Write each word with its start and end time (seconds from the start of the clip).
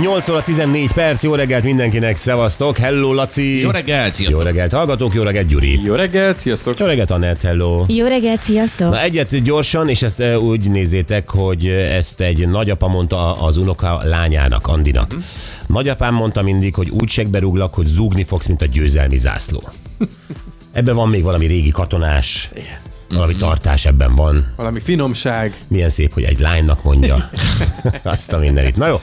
8 0.00 0.28
óra 0.28 0.42
14 0.42 0.92
perc, 0.92 1.22
jó 1.22 1.34
reggelt 1.34 1.64
mindenkinek, 1.64 2.16
szevasztok, 2.16 2.76
hello 2.76 3.12
Laci! 3.12 3.60
Jó 3.60 3.70
reggelt, 3.70 4.06
Jó 4.08 4.14
sziasztok! 4.14 4.42
reggelt 4.42 4.72
hallgatók, 4.72 5.14
jó 5.14 5.22
reggelt 5.22 5.46
Gyuri! 5.46 5.80
Jó 5.84 5.94
reggelt, 5.94 6.38
sziasztok! 6.38 6.78
Jó 6.78 6.86
reggelt 6.86 7.10
Anett, 7.10 7.42
hello! 7.42 7.84
Jó 7.88 8.06
reggelt, 8.06 8.40
sziasztok! 8.40 8.90
Na 8.90 9.00
egyet 9.00 9.42
gyorsan, 9.42 9.88
és 9.88 10.02
ezt 10.02 10.20
e, 10.20 10.38
úgy 10.38 10.70
nézzétek, 10.70 11.28
hogy 11.28 11.66
ezt 11.66 12.20
egy 12.20 12.48
nagyapa 12.48 12.88
mondta 12.88 13.32
az 13.32 13.56
unoka 13.56 14.00
lányának, 14.04 14.66
Andinak. 14.66 15.12
Mhm. 15.12 15.20
Nagyapám 15.66 16.14
mondta 16.14 16.42
mindig, 16.42 16.74
hogy 16.74 16.88
úgy 16.90 17.08
segbe 17.08 17.38
rúglak, 17.38 17.74
hogy 17.74 17.86
zúgni 17.86 18.24
fogsz, 18.24 18.46
mint 18.46 18.62
a 18.62 18.66
győzelmi 18.66 19.16
zászló. 19.16 19.62
Ebben 20.72 20.94
van 20.94 21.08
még 21.08 21.22
valami 21.22 21.46
régi 21.46 21.70
katonás, 21.70 22.50
valami 23.08 23.32
Mhm. 23.32 23.40
tartás 23.42 23.86
ebben 23.86 24.14
van. 24.14 24.52
Valami 24.56 24.80
finomság. 24.80 25.56
Milyen 25.68 25.88
szép, 25.88 26.12
hogy 26.12 26.22
egy 26.22 26.38
lánynak 26.38 26.82
mondja. 26.82 27.30
Azt 28.02 28.32
a 28.32 28.38
mindenit. 28.38 28.76
Na 28.76 28.86
jó. 28.86 29.00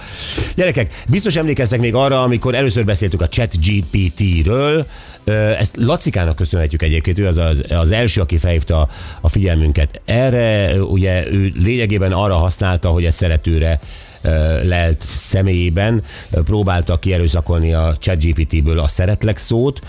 Gyerekek, 0.56 1.04
biztos 1.10 1.36
emlékeztek 1.36 1.80
még 1.80 1.96
arra, 1.96 2.22
amikor 2.22 2.56
először 2.56 2.86
beszéltük 2.86 3.22
a 3.22 3.28
chat 3.28 3.54
GPT-ről. 3.62 4.86
Ezt 5.60 5.76
Lacikának 5.76 6.36
köszönhetjük 6.36 6.82
egyébként, 6.82 7.20
ő 7.20 7.28
az, 7.28 7.38
az, 7.38 7.64
az 7.70 7.92
első, 7.92 8.22
aki 8.22 8.38
felhívta 8.38 8.90
a, 9.22 9.30
figyelmünket. 9.30 10.02
Erre 10.06 10.76
ugye 10.76 11.26
ő 11.32 11.52
lényegében 11.56 12.12
arra 12.12 12.36
használta, 12.36 12.90
hogy 12.90 13.06
ez 13.06 13.16
szeretőre 13.16 13.80
lelt 14.64 15.02
személyében 15.02 16.04
próbálta 16.32 16.98
kierőszakolni 16.98 17.74
a 17.74 17.96
ChatGPT-ből 18.00 18.80
a 18.80 18.88
szeretlek 18.88 19.38
szót 19.38 19.82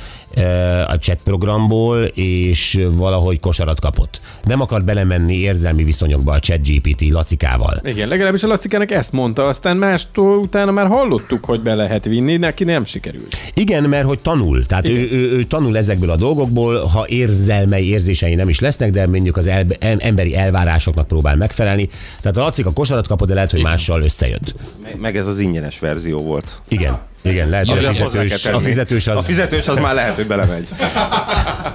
a 0.87 0.95
chat 0.95 1.21
programból, 1.25 2.05
és 2.15 2.87
valahogy 2.93 3.41
kosarat 3.41 3.81
kapott. 3.81 4.21
Nem 4.43 4.61
akart 4.61 4.85
belemenni 4.85 5.35
érzelmi 5.35 5.85
viszonyokba 5.85 6.33
a 6.33 6.41
ChatGPT 6.41 7.11
Lacikával. 7.11 7.81
Igen, 7.85 8.09
legalábbis 8.09 8.43
a 8.43 8.47
Lacikának 8.47 8.91
ezt 8.91 9.13
mondta, 9.13 9.47
aztán 9.47 9.77
mástól 9.77 10.39
utána 10.39 10.71
már 10.71 10.87
hallottuk, 10.87 11.45
hogy 11.45 11.61
be 11.61 11.75
lehet 11.75 12.05
vinni, 12.05 12.37
neki 12.37 12.65
nem 12.65 12.85
sikerült. 12.85 13.37
Igen, 13.55 13.83
mert 13.83 14.07
hogy 14.07 14.19
tanul. 14.19 14.67
Tehát 14.67 14.89
ő, 14.89 15.09
ő, 15.11 15.31
ő 15.31 15.45
tanul 15.45 15.77
ezekből 15.77 16.11
a 16.11 16.17
dolgokból, 16.17 16.85
ha 16.85 17.07
érzelmei, 17.09 17.89
érzései 17.89 18.35
nem 18.35 18.49
is 18.49 18.61
lesznek, 18.61 18.91
de 18.91 19.07
mondjuk 19.07 19.37
az 19.37 19.47
el, 19.47 19.65
em, 19.79 19.97
emberi 20.01 20.37
elvárásoknak 20.37 21.07
próbál 21.07 21.37
megfelelni. 21.37 21.89
Tehát 22.21 22.37
a 22.37 22.41
Lacika 22.41 22.73
kosarat 22.73 23.07
kapott, 23.07 23.29
de 23.29 23.35
lehet, 23.35 23.51
hogy 23.51 23.63
mással 23.63 24.01
összejött. 24.27 24.55
Meg- 24.83 24.99
Meg 25.01 25.17
ez 25.17 25.27
az 25.27 25.39
ingyenes 25.39 25.79
verzió 25.79 26.19
volt. 26.19 26.61
Igen, 26.69 26.99
igen, 27.23 27.49
lehet, 27.49 27.69
hogy 27.69 27.85
a 27.85 27.93
fizetős, 27.93 28.47
a 28.47 28.59
fizetős 28.59 29.07
A 29.07 29.17
az... 29.17 29.27
fizetős 29.27 29.69
az 29.69 29.79
már 29.79 29.95
lehet, 29.95 30.15
hogy 30.15 30.27
belemegy. 30.27 30.69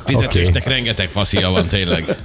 Fizetésnek 0.06 0.68
rengeteg 0.68 1.10
faszia 1.10 1.50
van 1.50 1.68
tényleg. 1.68 2.16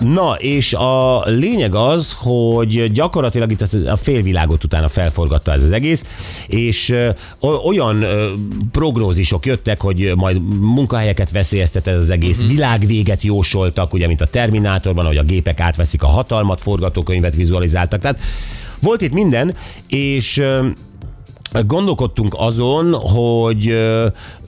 Na, 0.00 0.34
és 0.38 0.72
a 0.72 1.22
lényeg 1.26 1.74
az, 1.74 2.16
hogy 2.18 2.92
gyakorlatilag 2.92 3.50
itt 3.50 3.60
a 3.86 3.96
félvilágot 3.96 4.64
utána 4.64 4.88
felforgatta 4.88 5.52
ez 5.52 5.62
az 5.62 5.72
egész, 5.72 6.04
és 6.46 6.96
olyan 7.64 8.04
prognózisok 8.72 9.46
jöttek, 9.46 9.80
hogy 9.80 10.12
majd 10.16 10.60
munkahelyeket 10.60 11.30
veszélyeztet 11.30 11.86
ez 11.86 11.96
az 11.96 12.10
egész, 12.10 12.36
uh-huh. 12.36 12.52
világvéget 12.54 13.22
jósoltak, 13.22 13.92
ugye, 13.92 14.06
mint 14.06 14.20
a 14.20 14.26
Terminátorban, 14.26 15.06
hogy 15.06 15.16
a 15.16 15.22
gépek 15.22 15.60
átveszik 15.60 16.02
a 16.02 16.06
hatalmat, 16.06 16.62
forgatókönyvet 16.62 17.34
vizualizáltak. 17.34 18.00
Tehát 18.00 18.18
volt 18.84 19.02
itt 19.02 19.12
minden, 19.12 19.54
és 19.88 20.42
Gondolkodtunk 21.62 22.34
azon, 22.36 22.94
hogy 22.94 23.74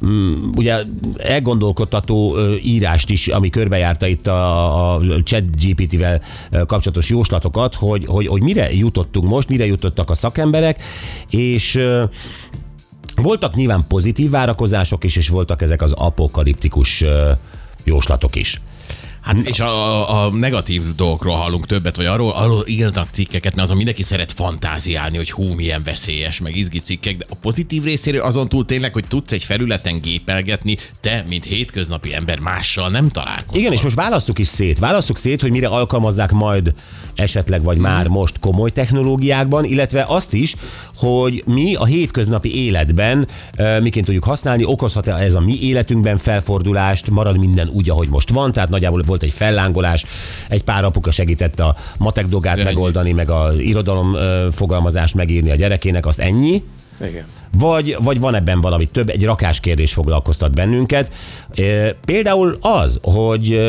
mm, 0.07 0.51
ugye 0.55 0.77
elgondolkodtató 1.17 2.37
írást 2.63 3.11
is, 3.11 3.29
ami 3.29 3.51
körbejárta 3.51 4.07
itt 4.07 4.27
a, 4.27 4.95
a 4.95 5.01
chat 5.25 5.65
GPT-vel 5.65 6.21
kapcsolatos 6.51 7.11
jóslatokat, 7.11 7.75
hogy, 7.75 8.05
hogy, 8.07 8.27
hogy 8.27 8.43
mire 8.43 8.73
jutottunk 8.73 9.29
most, 9.29 9.49
mire 9.49 9.67
jutottak 9.67 10.11
a 10.11 10.15
szakemberek, 10.15 10.83
és 11.31 11.81
voltak 13.17 13.55
nyilván 13.55 13.85
pozitív 13.89 14.31
várakozások 14.31 15.05
is, 15.05 15.17
és 15.17 15.29
voltak 15.29 15.63
ezek 15.63 15.83
az 15.83 15.93
apokaliptikus 15.93 17.05
jóslatok 17.85 18.37
is. 18.37 18.61
Hát 19.27 19.39
és 19.47 19.61
a, 19.61 20.25
a 20.25 20.31
negatív 20.31 20.83
dolgokról 20.97 21.35
hallunk 21.35 21.67
többet, 21.67 21.97
vagy 21.97 22.07
arról, 22.07 22.31
arról 22.31 22.65
írnak 22.67 23.09
cikkeket, 23.13 23.55
mert 23.55 23.63
azon 23.63 23.77
mindenki 23.77 24.03
szeret 24.03 24.33
fantáziálni, 24.33 25.17
hogy 25.17 25.31
hú, 25.31 25.45
milyen 25.55 25.83
veszélyes, 25.85 26.41
meg 26.41 26.57
izgi 26.57 26.79
cikkek, 26.79 27.17
de 27.17 27.25
a 27.29 27.35
pozitív 27.35 27.83
részéről 27.83 28.23
azon 28.23 28.49
túl 28.49 28.65
tényleg, 28.65 28.93
hogy 28.93 29.05
tudsz 29.09 29.33
egy 29.33 29.43
felületen 29.43 30.01
gépelgetni, 30.01 30.77
te, 31.01 31.25
mint 31.29 31.45
hétköznapi 31.45 32.15
ember 32.15 32.39
mással 32.39 32.91
nem 32.91 33.09
találkozol. 33.09 33.61
Igen, 33.61 33.73
és 33.73 33.83
most 33.83 33.97
választjuk 33.97 34.39
is 34.39 34.49
szét. 34.49 34.79
Választjuk 34.79 35.19
szét, 35.19 35.41
hogy 35.41 35.51
mire 35.51 35.69
alkalmazzák 35.69 36.33
majd 36.33 36.73
esetleg, 37.15 37.63
vagy 37.63 37.79
már 37.79 38.09
most 38.09 38.41
komoly 38.41 38.71
technológiákban, 38.71 39.65
illetve 39.65 40.05
azt 40.09 40.33
is, 40.35 40.55
hogy 40.97 41.43
mi 41.47 41.75
a 41.75 41.85
hétköznapi 41.85 42.65
életben 42.65 43.29
miként 43.81 44.07
tudjuk 44.07 44.25
használni, 44.25 44.65
okozhat-e 44.65 45.15
ez 45.15 45.35
a 45.35 45.41
mi 45.41 45.61
életünkben 45.61 46.19
felfordulást, 46.19 47.11
marad 47.11 47.39
minden 47.39 47.69
úgy, 47.69 47.91
ahogy 47.91 48.09
most 48.09 48.31
van, 48.31 48.53
tehát 48.53 48.69
nagyjából 48.69 49.03
volt 49.19 49.33
egy 49.33 49.39
fellángolás, 49.39 50.05
egy 50.49 50.65
pár 50.65 50.85
apuka 50.85 51.11
segített 51.11 51.61
a 51.61 51.77
matek 51.99 52.27
dolgát 52.27 52.57
Ennyi. 52.57 52.65
megoldani, 52.65 53.13
meg 53.13 53.31
a 53.31 53.53
irodalom 53.59 54.17
fogalmazást 54.51 55.15
megírni 55.15 55.51
a 55.51 55.55
gyerekének, 55.55 56.07
azt 56.07 56.19
ennyi. 56.19 56.63
Igen. 57.01 57.25
Vagy, 57.53 57.97
vagy 58.01 58.21
van 58.21 58.35
ebben 58.35 58.61
valami 58.61 58.87
több, 58.87 59.09
egy 59.09 59.25
rakáskérdés 59.25 59.93
foglalkoztat 59.93 60.55
bennünket. 60.55 61.13
Például 62.05 62.59
az, 62.61 62.99
hogy 63.03 63.61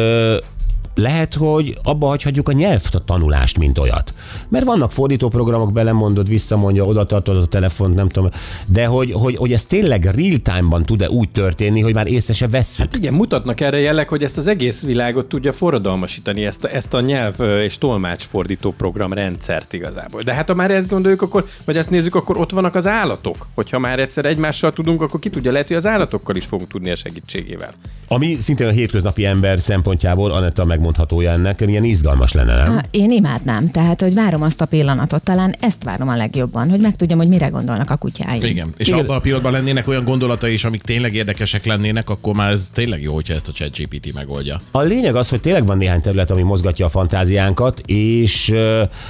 lehet, 0.97 1.33
hogy 1.33 1.77
abba 1.83 2.07
hagyhatjuk 2.07 2.49
a 2.49 2.51
nyelvtanulást, 2.51 3.57
mint 3.57 3.77
olyat. 3.77 4.13
Mert 4.49 4.65
vannak 4.65 4.91
fordítóprogramok, 4.91 5.71
belemondod, 5.71 6.27
visszamondja, 6.27 6.85
oda 6.85 7.05
tartod 7.05 7.37
a 7.37 7.45
telefont, 7.45 7.95
nem 7.95 8.07
tudom, 8.07 8.29
de 8.65 8.85
hogy, 8.85 9.11
hogy, 9.11 9.35
hogy 9.35 9.51
ez 9.51 9.63
tényleg 9.63 10.03
real-time-ban 10.03 10.83
tud-e 10.83 11.09
úgy 11.09 11.29
történni, 11.29 11.81
hogy 11.81 11.93
már 11.93 12.07
észre 12.07 12.33
se 12.33 12.47
vesszük. 12.47 12.85
Hát 12.85 12.95
igen, 12.95 13.13
mutatnak 13.13 13.61
erre 13.61 13.79
jelek, 13.79 14.09
hogy 14.09 14.23
ezt 14.23 14.37
az 14.37 14.47
egész 14.47 14.83
világot 14.83 15.25
tudja 15.25 15.53
forradalmasítani, 15.53 16.45
ezt 16.45 16.63
a, 16.63 16.69
ezt 16.75 16.93
a 16.93 17.01
nyelv 17.01 17.39
és 17.61 17.77
tolmácsfordító 17.77 18.71
program 18.71 19.13
rendszert 19.13 19.73
igazából. 19.73 20.21
De 20.21 20.33
hát 20.33 20.47
ha 20.47 20.53
már 20.53 20.71
ezt 20.71 20.87
gondoljuk, 20.87 21.21
akkor, 21.21 21.45
vagy 21.65 21.77
ezt 21.77 21.89
nézzük, 21.89 22.15
akkor 22.15 22.37
ott 22.37 22.51
vannak 22.51 22.75
az 22.75 22.87
állatok. 22.87 23.47
Hogyha 23.55 23.79
már 23.79 23.99
egyszer 23.99 24.25
egymással 24.25 24.73
tudunk, 24.73 25.01
akkor 25.01 25.19
ki 25.19 25.29
tudja, 25.29 25.51
lehet, 25.51 25.67
hogy 25.67 25.77
az 25.77 25.85
állatokkal 25.85 26.35
is 26.35 26.45
fogunk 26.45 26.69
tudni 26.69 26.89
a 26.89 26.95
segítségével. 26.95 27.73
Ami 28.07 28.35
szintén 28.39 28.67
a 28.67 28.71
hétköznapi 28.71 29.25
ember 29.25 29.59
szempontjából, 29.59 30.31
Anetta 30.31 30.65
megmondhatója 30.87 31.31
ennek, 31.31 31.65
milyen 31.65 31.83
izgalmas 31.83 32.31
lenne, 32.31 32.55
nem? 32.55 32.73
Há, 32.73 32.83
én 32.91 33.11
imádnám, 33.11 33.67
tehát, 33.67 34.01
hogy 34.01 34.13
várom 34.13 34.41
azt 34.41 34.61
a 34.61 34.65
pillanatot, 34.65 35.23
talán 35.23 35.55
ezt 35.59 35.83
várom 35.83 36.07
a 36.07 36.15
legjobban, 36.15 36.69
hogy 36.69 36.79
megtudjam, 36.81 37.17
hogy 37.17 37.27
mire 37.27 37.47
gondolnak 37.47 37.89
a 37.89 37.95
kutyáim. 37.95 38.43
Igen. 38.43 38.73
És 38.77 38.87
Igen. 38.87 38.99
abban 38.99 39.15
a 39.15 39.19
pillanatban 39.19 39.51
lennének 39.51 39.87
olyan 39.87 40.03
gondolatai 40.03 40.53
is, 40.53 40.63
amik 40.63 40.81
tényleg 40.81 41.13
érdekesek 41.13 41.65
lennének, 41.65 42.09
akkor 42.09 42.33
már 42.33 42.51
ez 42.51 42.69
tényleg 42.73 43.01
jó, 43.01 43.13
hogyha 43.13 43.33
ezt 43.33 43.47
a 43.47 43.51
ChatGPT 43.51 44.13
megoldja. 44.13 44.59
A 44.71 44.81
lényeg 44.81 45.15
az, 45.15 45.29
hogy 45.29 45.41
tényleg 45.41 45.65
van 45.65 45.77
néhány 45.77 46.01
terület, 46.01 46.31
ami 46.31 46.41
mozgatja 46.41 46.85
a 46.85 46.89
fantáziánkat, 46.89 47.81
és 47.85 48.53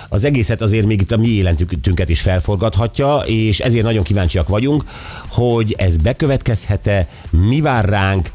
az 0.09 0.23
egészet 0.23 0.61
azért 0.61 0.85
még 0.85 1.01
itt 1.01 1.11
a 1.11 1.17
mi 1.17 1.27
életünket 1.27 2.09
is 2.09 2.21
felforgathatja, 2.21 3.17
és 3.25 3.59
ezért 3.59 3.83
nagyon 3.83 4.03
kíváncsiak 4.03 4.47
vagyunk, 4.47 4.83
hogy 5.29 5.75
ez 5.77 5.97
bekövetkezhet-e, 5.97 7.07
mi 7.29 7.61
vár 7.61 7.85
ránk, 7.85 8.29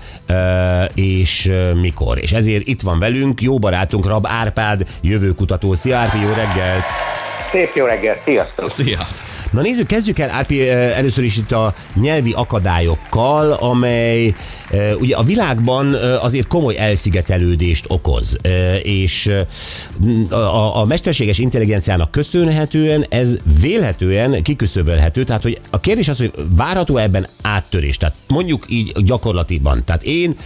és 0.95 1.53
mikor. 1.81 2.19
És 2.23 2.33
ezért 2.33 2.67
itt 2.67 2.81
van 2.81 2.99
velünk 2.99 3.32
jó 3.41 3.59
barátunk 3.59 4.07
Rab 4.07 4.27
Árpád, 4.29 4.87
jövőkutató. 5.01 5.75
Szia 5.75 5.97
Árpi, 5.99 6.19
jó 6.19 6.29
reggelt! 6.29 6.85
Szép 7.51 7.75
jó 7.75 7.85
reggelt, 7.85 8.21
sziasztok! 8.25 8.71
Szia! 8.71 9.07
Na 9.53 9.61
nézzük, 9.61 9.87
kezdjük 9.87 10.19
el 10.19 10.31
Árpi 10.31 10.69
eh, 10.69 10.99
először 10.99 11.25
is 11.25 11.37
itt 11.37 11.53
a 11.53 11.75
nyelvi 11.95 12.33
akadályokkal, 12.33 13.53
amely 13.53 14.35
eh, 14.71 14.95
ugye 14.99 15.17
a 15.17 15.23
világban 15.23 15.95
eh, 15.95 16.25
azért 16.25 16.47
komoly 16.47 16.79
elszigetelődést 16.79 17.85
okoz, 17.89 18.39
és 18.83 19.31
a, 20.31 20.35
a, 20.35 20.77
a 20.81 20.85
mesterséges 20.85 21.39
intelligenciának 21.39 22.11
köszönhetően 22.11 23.07
ez 23.09 23.39
vélhetően 23.61 24.43
kiküszöbölhető, 24.43 25.25
tehát 25.25 25.43
hogy 25.43 25.61
a 25.71 25.81
kérdés 25.81 26.09
az, 26.09 26.19
hogy 26.19 26.33
várható 26.57 26.97
ebben 26.97 27.27
áttörés, 27.43 27.97
tehát 27.97 28.15
mondjuk 28.27 28.65
így 28.69 28.93
gyakorlatiban. 29.05 29.85
Tehát 29.85 30.03
én 30.03 30.37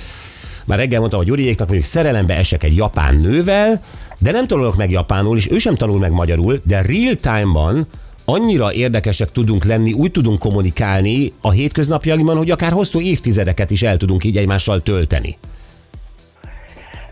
már 0.66 0.78
reggel 0.78 1.00
mondtam 1.00 1.20
a 1.20 1.24
Gyuriéknak, 1.24 1.68
mondjuk 1.68 1.90
szerelembe 1.90 2.36
esek 2.36 2.62
egy 2.62 2.76
japán 2.76 3.14
nővel, 3.14 3.80
de 4.18 4.32
nem 4.32 4.46
tanulok 4.46 4.76
meg 4.76 4.90
japánul, 4.90 5.36
és 5.36 5.50
ő 5.50 5.58
sem 5.58 5.74
tanul 5.74 5.98
meg 5.98 6.12
magyarul, 6.12 6.60
de 6.64 6.82
real 6.82 7.14
time-ban 7.14 7.86
annyira 8.24 8.72
érdekesek 8.72 9.32
tudunk 9.32 9.64
lenni, 9.64 9.92
úgy 9.92 10.10
tudunk 10.10 10.38
kommunikálni 10.38 11.32
a 11.40 11.50
hétköznapjainkban, 11.50 12.36
hogy 12.36 12.50
akár 12.50 12.72
hosszú 12.72 13.00
évtizedeket 13.00 13.70
is 13.70 13.82
el 13.82 13.96
tudunk 13.96 14.24
így 14.24 14.36
egymással 14.36 14.82
tölteni. 14.82 15.38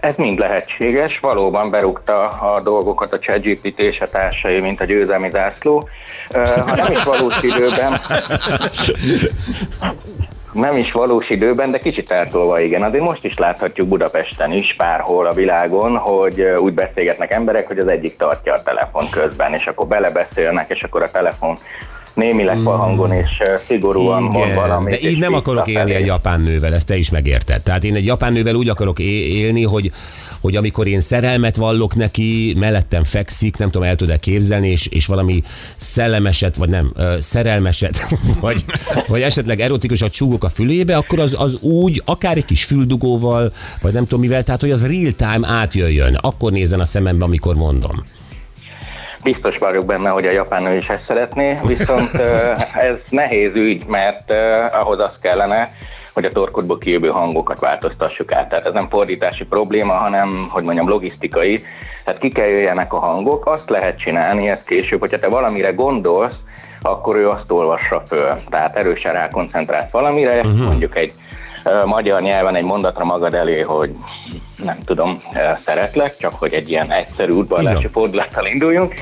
Ez 0.00 0.14
mind 0.16 0.38
lehetséges, 0.38 1.18
valóban 1.20 1.70
berúgta 1.70 2.28
a 2.28 2.60
dolgokat 2.60 3.12
a 3.12 3.18
ChatGPT 3.18 3.78
és 3.78 3.98
a 3.98 4.06
társai, 4.06 4.60
mint 4.60 4.80
a 4.80 4.84
győzelmi 4.84 5.30
zászló. 5.30 5.88
Ha 6.66 6.74
nem 6.74 6.92
is 6.92 7.02
valós 7.02 7.42
időben, 7.42 8.00
nem 10.54 10.76
is 10.76 10.92
valós 10.92 11.30
időben, 11.30 11.70
de 11.70 11.78
kicsit 11.78 12.10
eltolva 12.10 12.60
igen. 12.60 12.82
Azért 12.82 13.04
most 13.04 13.24
is 13.24 13.38
láthatjuk 13.38 13.88
Budapesten 13.88 14.52
is, 14.52 14.74
párhol 14.76 15.26
a 15.26 15.32
világon, 15.32 15.96
hogy 15.96 16.40
úgy 16.40 16.74
beszélgetnek 16.74 17.32
emberek, 17.32 17.66
hogy 17.66 17.78
az 17.78 17.88
egyik 17.88 18.16
tartja 18.16 18.52
a 18.52 18.62
telefon 18.62 19.10
közben, 19.10 19.52
és 19.52 19.66
akkor 19.66 19.86
belebeszélnek, 19.86 20.70
és 20.70 20.82
akkor 20.82 21.02
a 21.02 21.10
telefon 21.10 21.56
némileg 22.14 22.58
mm. 22.58 22.64
hangon 22.64 23.12
és 23.12 23.42
szigorúan 23.66 24.22
mond 24.22 24.54
valamit. 24.54 25.00
de 25.00 25.08
így 25.08 25.18
nem 25.18 25.34
akarok 25.34 25.66
élni 25.68 25.94
egy 25.94 26.06
japán 26.06 26.40
nővel, 26.40 26.74
ezt 26.74 26.86
te 26.86 26.96
is 26.96 27.10
megérted. 27.10 27.62
Tehát 27.62 27.84
én 27.84 27.94
egy 27.94 28.04
japán 28.04 28.32
nővel 28.32 28.54
úgy 28.54 28.68
akarok 28.68 28.98
élni, 28.98 29.62
hogy 29.62 29.92
hogy 30.44 30.56
amikor 30.56 30.86
én 30.86 31.00
szerelmet 31.00 31.56
vallok 31.56 31.94
neki, 31.94 32.54
mellettem 32.58 33.04
fekszik, 33.04 33.56
nem 33.56 33.70
tudom, 33.70 33.88
el 33.88 33.96
tud-e 33.96 34.16
képzelni, 34.16 34.68
és, 34.68 34.86
és 34.86 35.06
valami 35.06 35.42
szellemeset, 35.76 36.56
vagy 36.56 36.68
nem, 36.68 36.92
szerelmeset, 37.18 38.06
vagy, 38.40 38.64
vagy 39.06 39.22
esetleg 39.22 39.60
erotikusat 39.60 40.12
csúgok 40.12 40.44
a 40.44 40.48
fülébe, 40.48 40.96
akkor 40.96 41.18
az, 41.18 41.34
az 41.38 41.54
úgy, 41.60 42.02
akár 42.04 42.36
egy 42.36 42.44
kis 42.44 42.64
füldugóval, 42.64 43.52
vagy 43.80 43.92
nem 43.92 44.02
tudom 44.02 44.20
mivel, 44.20 44.44
tehát 44.44 44.60
hogy 44.60 44.70
az 44.70 44.86
real 44.86 45.12
time 45.12 45.48
átjöjjön. 45.48 46.14
Akkor 46.14 46.52
nézzen 46.52 46.80
a 46.80 46.84
szemembe, 46.84 47.24
amikor 47.24 47.54
mondom. 47.54 48.02
Biztos 49.24 49.58
vagyok 49.58 49.84
benne, 49.84 50.10
hogy 50.10 50.26
a 50.26 50.32
japán 50.32 50.62
nő 50.62 50.76
is 50.76 50.86
ezt 50.86 51.06
szeretné, 51.06 51.58
viszont 51.66 52.10
ez 52.88 52.96
nehéz 53.10 53.54
ügy, 53.54 53.86
mert 53.86 54.32
ahhoz 54.72 54.98
az 54.98 55.18
kellene, 55.20 55.72
hogy 56.14 56.24
a 56.24 56.30
torkodból 56.30 56.78
kijövő 56.78 57.08
hangokat 57.08 57.58
változtassuk 57.58 58.34
át. 58.34 58.48
Tehát 58.48 58.66
ez 58.66 58.72
nem 58.72 58.88
fordítási 58.88 59.44
probléma, 59.44 59.92
hanem, 59.92 60.48
hogy 60.50 60.62
mondjam, 60.62 60.88
logisztikai. 60.88 61.64
Tehát 62.04 62.20
ki 62.20 62.28
kell 62.28 62.48
jöjjenek 62.48 62.92
a 62.92 62.98
hangok, 62.98 63.46
azt 63.46 63.70
lehet 63.70 63.98
csinálni, 63.98 64.48
ezt 64.48 64.66
később, 64.66 65.00
hogyha 65.00 65.18
te 65.18 65.28
valamire 65.28 65.70
gondolsz, 65.70 66.36
akkor 66.80 67.16
ő 67.16 67.28
azt 67.28 67.50
olvassa 67.50 68.02
föl. 68.06 68.42
Tehát 68.50 68.76
erősen 68.76 69.12
rákoncentrálsz 69.12 69.90
valamire, 69.90 70.36
uh-huh. 70.36 70.66
mondjuk 70.66 70.98
egy 70.98 71.12
magyar 71.84 72.22
nyelven 72.22 72.56
egy 72.56 72.64
mondatra 72.64 73.04
magad 73.04 73.34
elé, 73.34 73.60
hogy 73.60 73.90
nem 74.64 74.78
tudom, 74.84 75.22
szeretlek, 75.64 76.16
csak 76.18 76.34
hogy 76.34 76.52
egy 76.52 76.70
ilyen 76.70 76.92
egyszerű 76.92 77.32
udvarlási 77.32 77.88
fordulattal 77.92 78.46
induljunk, 78.46 78.94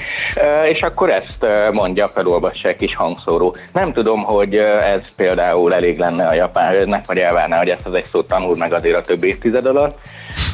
és 0.73 0.81
akkor 0.81 1.11
ezt 1.11 1.47
mondja, 1.73 2.07
felolvassa 2.07 2.69
egy 2.69 2.77
kis 2.77 2.95
hangszóró. 2.97 3.57
Nem 3.73 3.93
tudom, 3.93 4.23
hogy 4.23 4.55
ez 4.95 5.09
például 5.17 5.75
elég 5.75 5.99
lenne 5.99 6.27
a 6.27 6.35
japán 6.35 6.73
hölgynek, 6.73 7.07
vagy 7.07 7.19
elvárná, 7.19 7.59
hogy 7.59 7.69
ezt 7.69 7.87
az 7.87 7.95
egy 7.95 8.05
szót 8.05 8.29
tanul 8.29 8.57
meg 8.57 8.73
azért 8.73 8.97
a 8.97 9.01
több 9.01 9.25
évtized 9.25 9.67
alatt, 9.67 9.99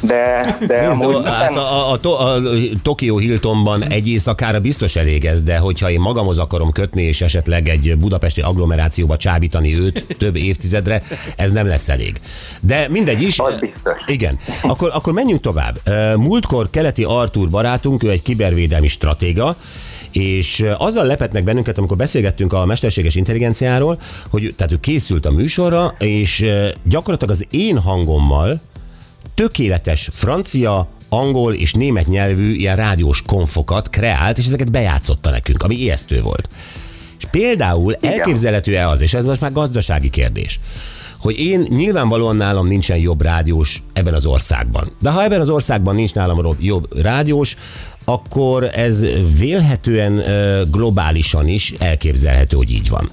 de, 0.02 0.56
de 0.66 0.88
Nézd, 0.88 1.02
amúgy 1.02 1.26
hát 1.26 1.50
nem- 1.50 1.58
a, 1.58 1.92
a, 1.92 1.98
a, 2.02 2.34
a 2.34 2.40
Tokyo 2.82 3.16
Hiltonban 3.16 3.84
egy 3.84 4.08
éjszakára 4.08 4.60
biztos 4.60 4.96
elég 4.96 5.24
ez, 5.24 5.42
de 5.42 5.58
hogyha 5.58 5.90
én 5.90 6.00
magamhoz 6.00 6.38
akarom 6.38 6.72
kötni, 6.72 7.02
és 7.02 7.20
esetleg 7.20 7.68
egy 7.68 7.96
budapesti 7.98 8.40
agglomerációba 8.40 9.16
csábítani 9.16 9.78
őt 9.78 10.06
több 10.18 10.36
évtizedre, 10.36 11.02
ez 11.36 11.52
nem 11.52 11.66
lesz 11.66 11.88
elég. 11.88 11.97
De 12.60 12.88
mindegy 12.88 13.22
is. 13.22 13.38
Az 13.38 13.58
biztos. 13.58 14.02
Igen. 14.06 14.38
Akkor, 14.62 14.90
akkor 14.94 15.12
menjünk 15.12 15.40
tovább. 15.40 15.80
Múltkor 16.16 16.70
keleti 16.70 17.04
Artur 17.04 17.48
barátunk, 17.48 18.02
ő 18.02 18.10
egy 18.10 18.22
kibervédelmi 18.22 18.88
stratéga, 18.88 19.56
és 20.12 20.64
azzal 20.78 21.06
lepett 21.06 21.32
meg 21.32 21.44
bennünket, 21.44 21.78
amikor 21.78 21.96
beszélgettünk 21.96 22.52
a 22.52 22.64
mesterséges 22.64 23.14
intelligenciáról, 23.14 24.00
hogy 24.30 24.54
tehát 24.56 24.72
ő 24.72 24.80
készült 24.80 25.26
a 25.26 25.30
műsorra, 25.30 25.94
és 25.98 26.46
gyakorlatilag 26.82 27.34
az 27.34 27.46
én 27.50 27.78
hangommal 27.78 28.60
tökéletes 29.34 30.08
francia, 30.12 30.88
angol 31.08 31.54
és 31.54 31.72
német 31.72 32.06
nyelvű 32.06 32.52
ilyen 32.52 32.76
rádiós 32.76 33.22
konfokat 33.22 33.90
kreált, 33.90 34.38
és 34.38 34.46
ezeket 34.46 34.70
bejátszotta 34.70 35.30
nekünk, 35.30 35.62
ami 35.62 35.74
ijesztő 35.74 36.22
volt. 36.22 36.48
És 37.18 37.24
például 37.30 37.94
elképzelhető-e 37.94 38.88
az, 38.88 39.00
és 39.00 39.14
ez 39.14 39.24
most 39.24 39.40
már 39.40 39.52
gazdasági 39.52 40.10
kérdés, 40.10 40.60
hogy 41.18 41.38
én 41.38 41.66
nyilvánvalóan 41.68 42.36
nálam 42.36 42.66
nincsen 42.66 42.96
jobb 42.96 43.22
rádiós 43.22 43.82
ebben 43.92 44.14
az 44.14 44.26
országban. 44.26 44.92
De 45.00 45.10
ha 45.10 45.22
ebben 45.22 45.40
az 45.40 45.48
országban 45.48 45.94
nincs 45.94 46.14
nálam 46.14 46.56
jobb 46.60 47.02
rádiós, 47.02 47.56
akkor 48.04 48.70
ez 48.74 49.06
vélhetően 49.38 50.22
globálisan 50.70 51.48
is 51.48 51.74
elképzelhető, 51.78 52.56
hogy 52.56 52.70
így 52.70 52.88
van. 52.88 53.10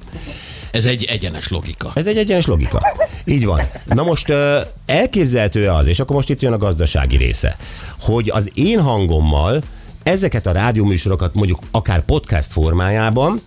Ez 0.71 0.85
egy 0.85 1.03
egyenes 1.03 1.49
logika. 1.49 1.91
Ez 1.93 2.07
egy 2.07 2.17
egyenes 2.17 2.45
logika. 2.45 2.81
Így 3.25 3.45
van. 3.45 3.61
Na 3.85 4.03
most 4.03 4.33
elképzelhető 4.85 5.67
az, 5.67 5.87
és 5.87 5.99
akkor 5.99 6.15
most 6.15 6.29
itt 6.29 6.41
jön 6.41 6.53
a 6.53 6.57
gazdasági 6.57 7.17
része, 7.17 7.57
hogy 7.99 8.29
az 8.29 8.51
én 8.53 8.79
hangommal 8.79 9.61
ezeket 10.03 10.45
a 10.45 10.51
rádióműsorokat 10.51 11.33
mondjuk 11.33 11.59
akár 11.71 12.05
podcast 12.05 12.51
formájában, 12.51 13.39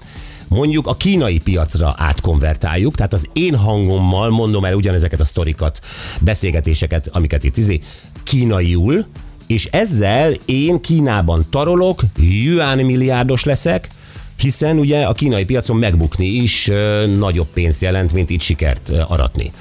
mondjuk 0.49 0.87
a 0.87 0.97
kínai 0.97 1.39
piacra 1.39 1.95
átkonvertáljuk, 1.97 2.95
tehát 2.95 3.13
az 3.13 3.29
én 3.33 3.57
hangommal 3.57 4.31
mondom 4.31 4.65
el 4.65 4.75
ugyanezeket 4.75 5.21
a 5.21 5.25
sztorikat, 5.25 5.81
beszélgetéseket, 6.21 7.09
amiket 7.13 7.45
itt 7.45 7.57
izé, 7.57 7.81
kínaiul, 8.23 9.07
és 9.47 9.65
ezzel 9.65 10.33
én 10.45 10.81
Kínában 10.81 11.43
tarolok, 11.51 12.01
yuan 12.17 12.79
milliárdos 12.79 13.45
leszek, 13.45 13.89
hiszen 14.37 14.79
ugye 14.79 15.05
a 15.05 15.13
kínai 15.13 15.45
piacon 15.45 15.77
megbukni 15.77 16.27
is 16.27 16.71
nagyobb 17.19 17.47
pénzt 17.55 17.83
jelent, 17.83 18.13
mint 18.13 18.31
itt 18.31 18.41
sikert 18.41 18.91
aratni. 19.09 19.53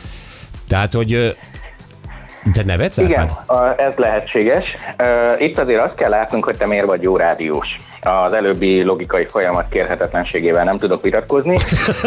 Tehát, 0.67 0.93
hogy 0.93 1.13
ö, 1.13 1.29
te 2.53 2.63
nevetsz? 2.63 2.97
Igen, 2.97 3.29
ez 3.77 3.93
lehetséges. 3.95 4.63
Itt 5.39 5.57
azért 5.57 5.81
azt 5.81 5.95
kell 5.95 6.09
látnunk, 6.09 6.45
hogy 6.45 6.57
te 6.57 6.65
miért 6.65 6.85
vagy 6.85 7.01
jó 7.01 7.17
rádiós. 7.17 7.67
Az 8.07 8.33
előbbi 8.33 8.83
logikai 8.83 9.25
folyamat 9.25 9.69
kérhetetlenségével 9.69 10.63
nem 10.63 10.77
tudok 10.77 11.03
vitatkozni, 11.03 11.57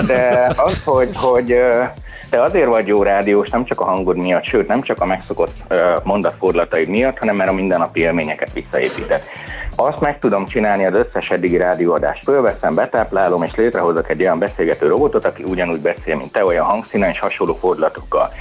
de 0.07 0.53
az, 0.57 0.85
hogy, 0.85 1.09
hogy 1.13 1.57
te 2.31 2.43
azért 2.43 2.67
vagy 2.67 2.87
jó 2.87 3.03
rádiós, 3.03 3.49
nem 3.49 3.65
csak 3.65 3.81
a 3.81 3.85
hangod 3.85 4.17
miatt, 4.17 4.45
sőt, 4.45 4.69
nem 4.69 4.83
csak 4.83 5.01
a 5.01 5.07
megszokott 5.07 5.55
ö, 5.69 5.97
mondatfordulataid 6.03 6.89
miatt, 6.89 7.19
hanem 7.19 7.37
mert 7.37 7.51
a 7.51 7.53
mindennapi 7.53 8.01
élményeket 8.01 8.53
visszaépíted. 8.53 9.25
Azt 9.77 10.01
meg 10.01 10.19
tudom 10.19 10.47
csinálni 10.47 10.85
az 10.87 10.95
összes 10.95 11.31
eddigi 11.31 11.57
rádióadást. 11.57 12.25
Fölveszem, 12.25 12.75
betáplálom, 12.75 13.43
és 13.43 13.55
létrehozok 13.55 14.11
egy 14.11 14.21
olyan 14.23 14.39
beszélgető 14.39 14.87
robotot, 14.87 15.25
aki 15.25 15.43
ugyanúgy 15.43 15.81
beszél, 15.81 16.17
mint 16.17 16.33
te, 16.33 16.45
olyan 16.45 16.65
hangszínen 16.65 17.11
és 17.11 17.19
hasonló 17.19 17.55
fordulatokkal. 17.55 18.33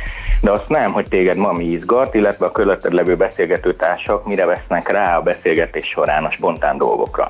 De 0.41 0.51
azt 0.51 0.67
nem, 0.67 0.91
hogy 0.91 1.07
téged 1.09 1.37
ma 1.37 1.51
mi 1.51 1.65
izgat, 1.65 2.13
illetve 2.13 2.45
a 2.45 2.51
körülötted 2.51 2.93
levő 2.93 3.15
beszélgető 3.15 3.75
társak 3.75 4.25
mire 4.25 4.45
vesznek 4.45 4.91
rá 4.91 5.17
a 5.17 5.21
beszélgetés 5.21 5.85
során 5.85 6.25
a 6.25 6.29
spontán 6.29 6.77
dolgokra. 6.77 7.27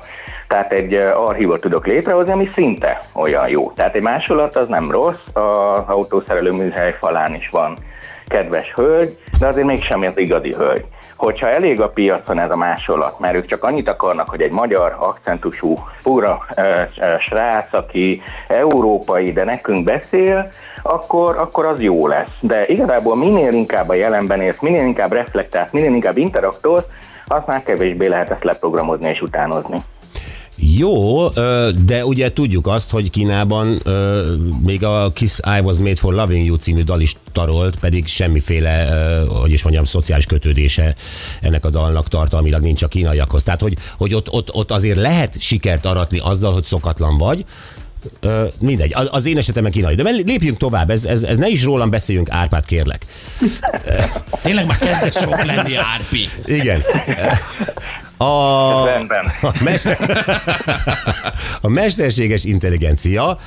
Tehát 0.48 0.72
egy 0.72 0.94
archívot 0.94 1.60
tudok 1.60 1.86
létrehozni, 1.86 2.32
ami 2.32 2.48
szinte 2.52 2.98
olyan 3.14 3.48
jó. 3.48 3.72
Tehát 3.72 3.94
egy 3.94 4.02
másolat 4.02 4.56
az 4.56 4.68
nem 4.68 4.90
rossz, 4.90 5.26
az 5.32 5.82
autószerelő 5.86 6.50
műhely 6.50 6.96
falán 6.98 7.34
is 7.34 7.48
van 7.50 7.76
kedves 8.26 8.72
hölgy, 8.74 9.18
de 9.38 9.46
azért 9.46 9.66
mégsem 9.66 10.00
az 10.00 10.18
igazi 10.18 10.54
hölgy. 10.54 10.84
Hogyha 11.20 11.50
elég 11.50 11.80
a 11.80 11.88
piacon 11.88 12.38
ez 12.38 12.50
a 12.50 12.56
másolat, 12.56 13.18
mert 13.18 13.34
ők 13.34 13.46
csak 13.46 13.64
annyit 13.64 13.88
akarnak, 13.88 14.28
hogy 14.28 14.42
egy 14.42 14.52
magyar 14.52 14.96
akcentusú, 14.98 15.74
fura 15.98 16.46
ö, 16.56 16.62
ö, 16.62 17.14
srác, 17.18 17.72
aki 17.72 18.22
európai, 18.48 19.32
de 19.32 19.44
nekünk 19.44 19.84
beszél, 19.84 20.48
akkor, 20.82 21.36
akkor 21.36 21.66
az 21.66 21.80
jó 21.80 22.06
lesz. 22.06 22.30
De 22.40 22.66
igazából 22.66 23.16
minél 23.16 23.52
inkább 23.52 23.88
a 23.88 23.94
jelenben 23.94 24.40
élsz, 24.40 24.60
minél 24.60 24.84
inkább 24.84 25.12
reflektálsz, 25.12 25.70
minél 25.70 25.94
inkább 25.94 26.16
interaktolsz, 26.16 26.86
azt 27.26 27.46
már 27.46 27.62
kevésbé 27.62 28.06
lehet 28.06 28.30
ezt 28.30 28.44
leprogramozni 28.44 29.08
és 29.08 29.20
utánozni. 29.20 29.82
Jó, 30.56 31.28
de 31.84 32.04
ugye 32.04 32.32
tudjuk 32.32 32.66
azt, 32.66 32.90
hogy 32.90 33.10
Kínában 33.10 33.82
még 34.62 34.84
a 34.84 35.12
Kiss 35.12 35.38
I 35.58 35.60
Was 35.60 35.76
Made 35.78 35.96
for 35.96 36.14
Loving 36.14 36.46
You 36.46 36.56
című 36.56 36.82
dal 36.82 37.00
is 37.00 37.14
tarolt, 37.32 37.76
pedig 37.76 38.06
semmiféle, 38.06 38.88
hogy 39.28 39.52
is 39.52 39.62
mondjam, 39.62 39.84
szociális 39.84 40.26
kötődése 40.26 40.94
ennek 41.40 41.64
a 41.64 41.70
dalnak 41.70 42.08
tartalmilag 42.08 42.62
nincs 42.62 42.82
a 42.82 42.88
kínaiakhoz. 42.88 43.42
Tehát, 43.42 43.60
hogy, 43.60 43.76
hogy 43.98 44.14
ott, 44.14 44.30
ott, 44.30 44.54
ott 44.54 44.70
azért 44.70 44.98
lehet 44.98 45.40
sikert 45.40 45.84
aratni 45.84 46.18
azzal, 46.18 46.52
hogy 46.52 46.64
szokatlan 46.64 47.18
vagy, 47.18 47.44
Ö, 48.20 48.46
mindegy, 48.60 48.94
az, 49.10 49.26
én 49.26 49.36
esetemben 49.36 49.72
kínai. 49.72 49.94
De 49.94 50.10
lépjünk 50.10 50.56
tovább, 50.56 50.90
ez, 50.90 51.04
ez, 51.04 51.22
ez 51.22 51.38
ne 51.38 51.48
is 51.48 51.62
rólam 51.62 51.90
beszéljünk, 51.90 52.30
Árpád, 52.30 52.64
kérlek. 52.64 53.06
Tényleg 54.42 54.66
már 54.66 54.78
kezdett 54.78 55.18
sok 55.18 55.44
lenni, 55.44 55.74
Árpi. 55.74 56.28
Igen. 56.44 56.82
A, 58.22 58.84
Rendben. 58.84 59.24
a, 59.42 59.52
mes- 59.64 59.84
a 61.62 61.68
mesterséges 61.68 62.44
intelligencia, 62.44 63.38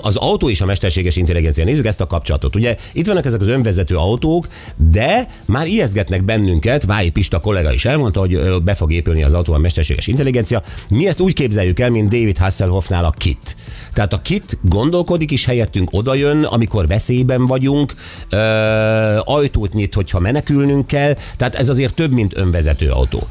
az 0.00 0.16
autó 0.16 0.50
és 0.50 0.60
a 0.60 0.64
mesterséges 0.66 1.16
intelligencia. 1.16 1.64
Nézzük 1.64 1.86
ezt 1.86 2.00
a 2.00 2.06
kapcsolatot. 2.06 2.56
Ugye 2.56 2.76
itt 2.92 3.06
vannak 3.06 3.24
ezek 3.24 3.40
az 3.40 3.48
önvezető 3.48 3.96
autók, 3.96 4.46
de 4.76 5.28
már 5.46 5.66
ijesztgetnek 5.66 6.24
bennünket, 6.24 6.84
Vályi 6.84 7.10
Pista 7.10 7.38
kollega 7.40 7.72
is 7.72 7.84
elmondta, 7.84 8.20
hogy 8.20 8.62
be 8.62 8.74
fog 8.74 8.92
épülni 8.92 9.22
az 9.22 9.32
autó 9.32 9.52
a 9.52 9.58
mesterséges 9.58 10.06
intelligencia. 10.06 10.62
Mi 10.90 11.06
ezt 11.06 11.20
úgy 11.20 11.32
képzeljük 11.32 11.80
el, 11.80 11.90
mint 11.90 12.08
David 12.10 12.38
Hasselhoffnál 12.38 13.04
a 13.04 13.10
kit. 13.10 13.56
Tehát 13.92 14.12
a 14.12 14.20
kit 14.22 14.58
gondolkodik 14.62 15.30
is 15.30 15.44
helyettünk, 15.44 15.88
odajön, 15.92 16.44
amikor 16.44 16.86
veszélyben 16.86 17.46
vagyunk, 17.46 17.94
ö, 18.30 18.36
ajtót 19.24 19.72
nyit, 19.72 19.94
hogyha 19.94 20.18
menekülnünk 20.20 20.86
kell, 20.86 21.16
tehát 21.36 21.54
ez 21.54 21.68
azért 21.68 21.94
több, 21.94 22.12
mint 22.12 22.36
önvezető 22.36 22.90
autó. 22.90 23.22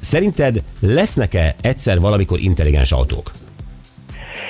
Szerinted 0.00 0.62
lesznek-e 0.80 1.54
egyszer 1.60 2.00
valamikor 2.00 2.38
intelligens 2.38 2.92
autók? 2.92 3.30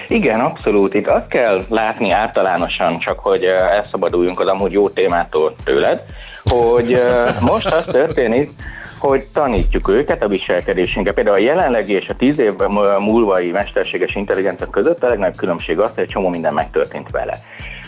Igen, 0.08 0.40
abszolút. 0.40 0.94
Itt 0.94 1.06
azt 1.06 1.28
kell 1.28 1.64
látni 1.68 2.10
általánosan, 2.10 2.98
csak 2.98 3.18
hogy 3.18 3.44
elszabaduljunk 3.44 4.40
az 4.40 4.46
amúgy 4.46 4.72
jó 4.72 4.88
témától 4.88 5.54
tőled, 5.64 6.02
hogy 6.44 6.98
most 7.50 7.66
az 7.66 7.84
történik, 7.84 8.50
hogy 8.98 9.26
tanítjuk 9.32 9.88
őket 9.88 10.22
a 10.22 10.28
viselkedésünkre. 10.28 11.12
Például 11.12 11.36
a 11.36 11.40
jelenlegi 11.40 11.92
és 11.92 12.08
a 12.08 12.16
tíz 12.16 12.38
év 12.38 12.52
múlvai 12.98 13.50
mesterséges 13.50 14.14
intelligencia 14.14 14.66
között 14.70 15.02
a 15.02 15.08
legnagyobb 15.08 15.36
különbség 15.36 15.78
az, 15.78 15.90
hogy 15.94 16.02
egy 16.02 16.10
csomó 16.10 16.28
minden 16.28 16.54
megtörtént 16.54 17.10
vele. 17.10 17.38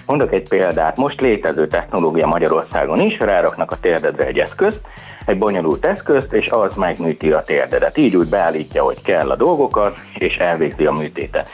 Mondok 0.06 0.32
egy 0.32 0.48
példát. 0.48 0.96
Most 0.96 1.20
létező 1.20 1.66
technológia 1.66 2.26
Magyarországon 2.26 3.00
is, 3.00 3.18
ráraknak 3.18 3.70
a 3.70 3.76
térdedre 3.80 4.26
egy 4.26 4.38
eszközt, 4.38 4.80
egy 5.26 5.38
bonyolult 5.38 5.86
eszközt, 5.86 6.32
és 6.32 6.48
az 6.48 6.74
megműti 6.74 7.32
a 7.32 7.42
térdedet. 7.42 7.98
Így 7.98 8.16
úgy 8.16 8.28
beállítja, 8.28 8.82
hogy 8.82 9.02
kell 9.02 9.30
a 9.30 9.36
dolgokat, 9.36 9.98
és 10.18 10.36
elvégzi 10.36 10.86
a 10.86 10.92
műtétet. 10.92 11.48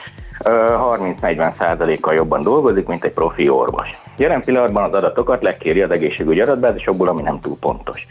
Ö, 0.45 0.75
30-40 0.77 1.57
százalékkal 1.57 2.13
jobban 2.13 2.41
dolgozik, 2.41 2.87
mint 2.87 3.03
egy 3.03 3.11
profi 3.11 3.49
orvos. 3.49 3.89
Jelen 4.17 4.41
pillanatban 4.41 4.83
az 4.83 4.95
adatokat 4.95 5.43
lekéri 5.43 5.81
az 5.81 5.91
egészségügyi 5.91 6.41
adatbázisokból, 6.41 7.07
ami 7.07 7.21
nem 7.21 7.39
túl 7.39 7.57
pontos. 7.59 8.05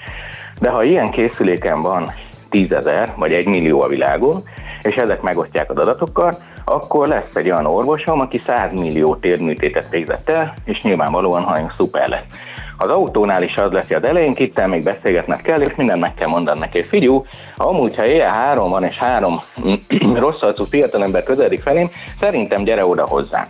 De 0.60 0.70
ha 0.70 0.82
ilyen 0.82 1.10
készüléken 1.10 1.80
van 1.80 2.12
10 2.50 2.72
ezer 2.72 3.12
vagy 3.16 3.32
1 3.32 3.46
millió 3.46 3.82
a 3.82 3.88
világon, 3.88 4.42
és 4.82 4.94
ezek 4.94 5.20
megosztják 5.20 5.70
az 5.70 5.76
adatokkal, 5.76 6.34
akkor 6.64 7.08
lesz 7.08 7.34
egy 7.34 7.50
olyan 7.50 7.66
orvosom, 7.66 8.20
aki 8.20 8.42
100 8.46 8.72
millió 8.72 9.16
térműtétet 9.16 9.88
végzett 9.88 10.28
el, 10.28 10.54
és 10.64 10.80
nyilvánvalóan 10.80 11.42
nagyon 11.42 11.72
szuper 11.76 12.08
lesz. 12.08 12.24
Az 12.82 12.88
autónál 12.88 13.42
is 13.42 13.56
az 13.56 13.72
lesz, 13.72 13.90
az 13.90 14.04
elején 14.04 14.32
itt 14.36 14.66
még 14.66 14.84
beszélgetnek 14.84 15.42
kell, 15.42 15.60
és 15.60 15.74
mindent 15.76 16.00
meg 16.00 16.14
kell 16.14 16.28
mondani 16.28 16.58
neki. 16.58 16.82
Figyú, 16.82 17.24
amúgy, 17.56 17.96
ha 17.96 18.06
éjjel 18.06 18.32
három 18.32 18.70
van, 18.70 18.84
és 18.84 18.96
három 18.96 19.40
rossz 20.14 20.42
arcú 20.42 20.64
fiatalember 20.64 21.22
közeledik 21.22 21.62
felém, 21.62 21.88
szerintem 22.20 22.62
gyere 22.62 22.86
oda 22.86 23.06
hozzá. 23.06 23.46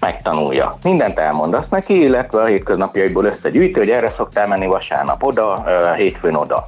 Megtanulja. 0.00 0.78
Mindent 0.82 1.18
elmondasz 1.18 1.68
neki, 1.70 2.00
illetve 2.02 2.42
a 2.42 2.46
hétköznapjaiból 2.46 3.24
összegyűjti, 3.24 3.78
hogy 3.78 3.90
erre 3.90 4.08
szoktál 4.08 4.46
menni 4.46 4.66
vasárnap 4.66 5.22
oda, 5.22 5.64
hétfőn 5.96 6.34
oda. 6.34 6.66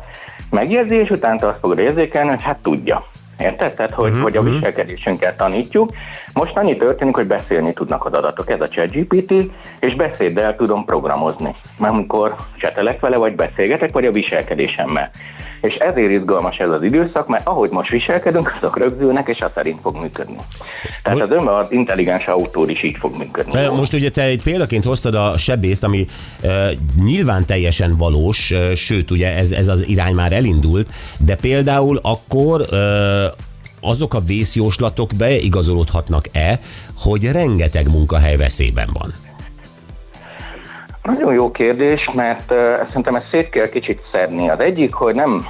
Megjegyzi, 0.50 0.96
és 0.96 1.10
utána 1.10 1.48
azt 1.48 1.58
fogod 1.60 1.78
érzékelni, 1.78 2.28
hogy 2.28 2.42
hát 2.42 2.58
tudja. 2.62 3.04
Érted? 3.42 3.74
Tehát, 3.74 3.92
hogy, 3.92 4.12
Mhm, 4.12 4.22
hogy 4.22 4.36
a 4.36 4.42
viselkedésünket 4.42 5.36
tanítjuk. 5.36 5.90
Most 6.32 6.56
annyi 6.56 6.76
történik, 6.76 7.14
hogy 7.14 7.26
beszélni 7.26 7.72
tudnak 7.72 8.04
az 8.04 8.12
adatok. 8.12 8.50
Ez 8.50 8.60
a 8.60 8.68
ChatGPT, 8.68 9.32
és 9.80 9.94
beszéddel 9.94 10.56
tudom 10.56 10.84
programozni. 10.84 11.54
Mert 11.78 11.92
amikor 11.92 12.34
csetelek 12.56 13.00
vele, 13.00 13.16
vagy 13.16 13.34
beszélgetek, 13.34 13.92
vagy 13.92 14.06
a 14.06 14.10
viselkedésemmel. 14.10 15.10
És 15.62 15.74
ezért 15.74 16.10
izgalmas 16.10 16.56
ez 16.56 16.68
az 16.68 16.82
időszak, 16.82 17.26
mert 17.26 17.46
ahogy 17.46 17.70
most 17.70 17.90
viselkedünk, 17.90 18.52
azok 18.60 18.78
rögzülnek, 18.78 19.28
és 19.28 19.40
az 19.40 19.50
szerint 19.54 19.80
fog 19.80 19.96
működni. 19.96 20.36
Tehát 21.02 21.20
az 21.20 21.30
önben 21.30 21.54
az 21.54 21.72
intelligens 21.72 22.26
autó 22.26 22.64
is 22.64 22.82
így 22.82 22.96
fog 22.98 23.16
működni. 23.18 23.68
Most 23.68 23.92
ugye 23.92 24.10
te 24.10 24.22
egy 24.22 24.42
példaként 24.42 24.84
hoztad 24.84 25.14
a 25.14 25.36
sebészt, 25.36 25.84
ami 25.84 26.06
e, 26.42 26.48
nyilván 27.04 27.46
teljesen 27.46 27.96
valós, 27.96 28.50
e, 28.50 28.74
sőt, 28.74 29.10
ugye 29.10 29.34
ez, 29.34 29.52
ez 29.52 29.68
az 29.68 29.84
irány 29.88 30.14
már 30.14 30.32
elindult, 30.32 30.88
de 31.18 31.36
például 31.36 31.98
akkor 32.02 32.74
e, 32.74 32.76
azok 33.80 34.14
a 34.14 34.20
vészjóslatok 34.20 35.10
beigazolódhatnak-e, 35.18 36.60
hogy 36.98 37.24
rengeteg 37.24 37.88
munkahely 37.88 38.36
veszélyben 38.36 38.88
van? 38.92 39.12
Nagyon 41.02 41.34
jó 41.34 41.50
kérdés, 41.50 42.10
mert 42.14 42.52
uh, 42.52 42.86
szerintem 42.86 43.14
ezt 43.14 43.28
szét 43.30 43.48
kell 43.48 43.68
kicsit 43.68 44.00
szedni. 44.12 44.50
Az 44.50 44.60
egyik, 44.60 44.94
hogy 44.94 45.14
nem 45.14 45.46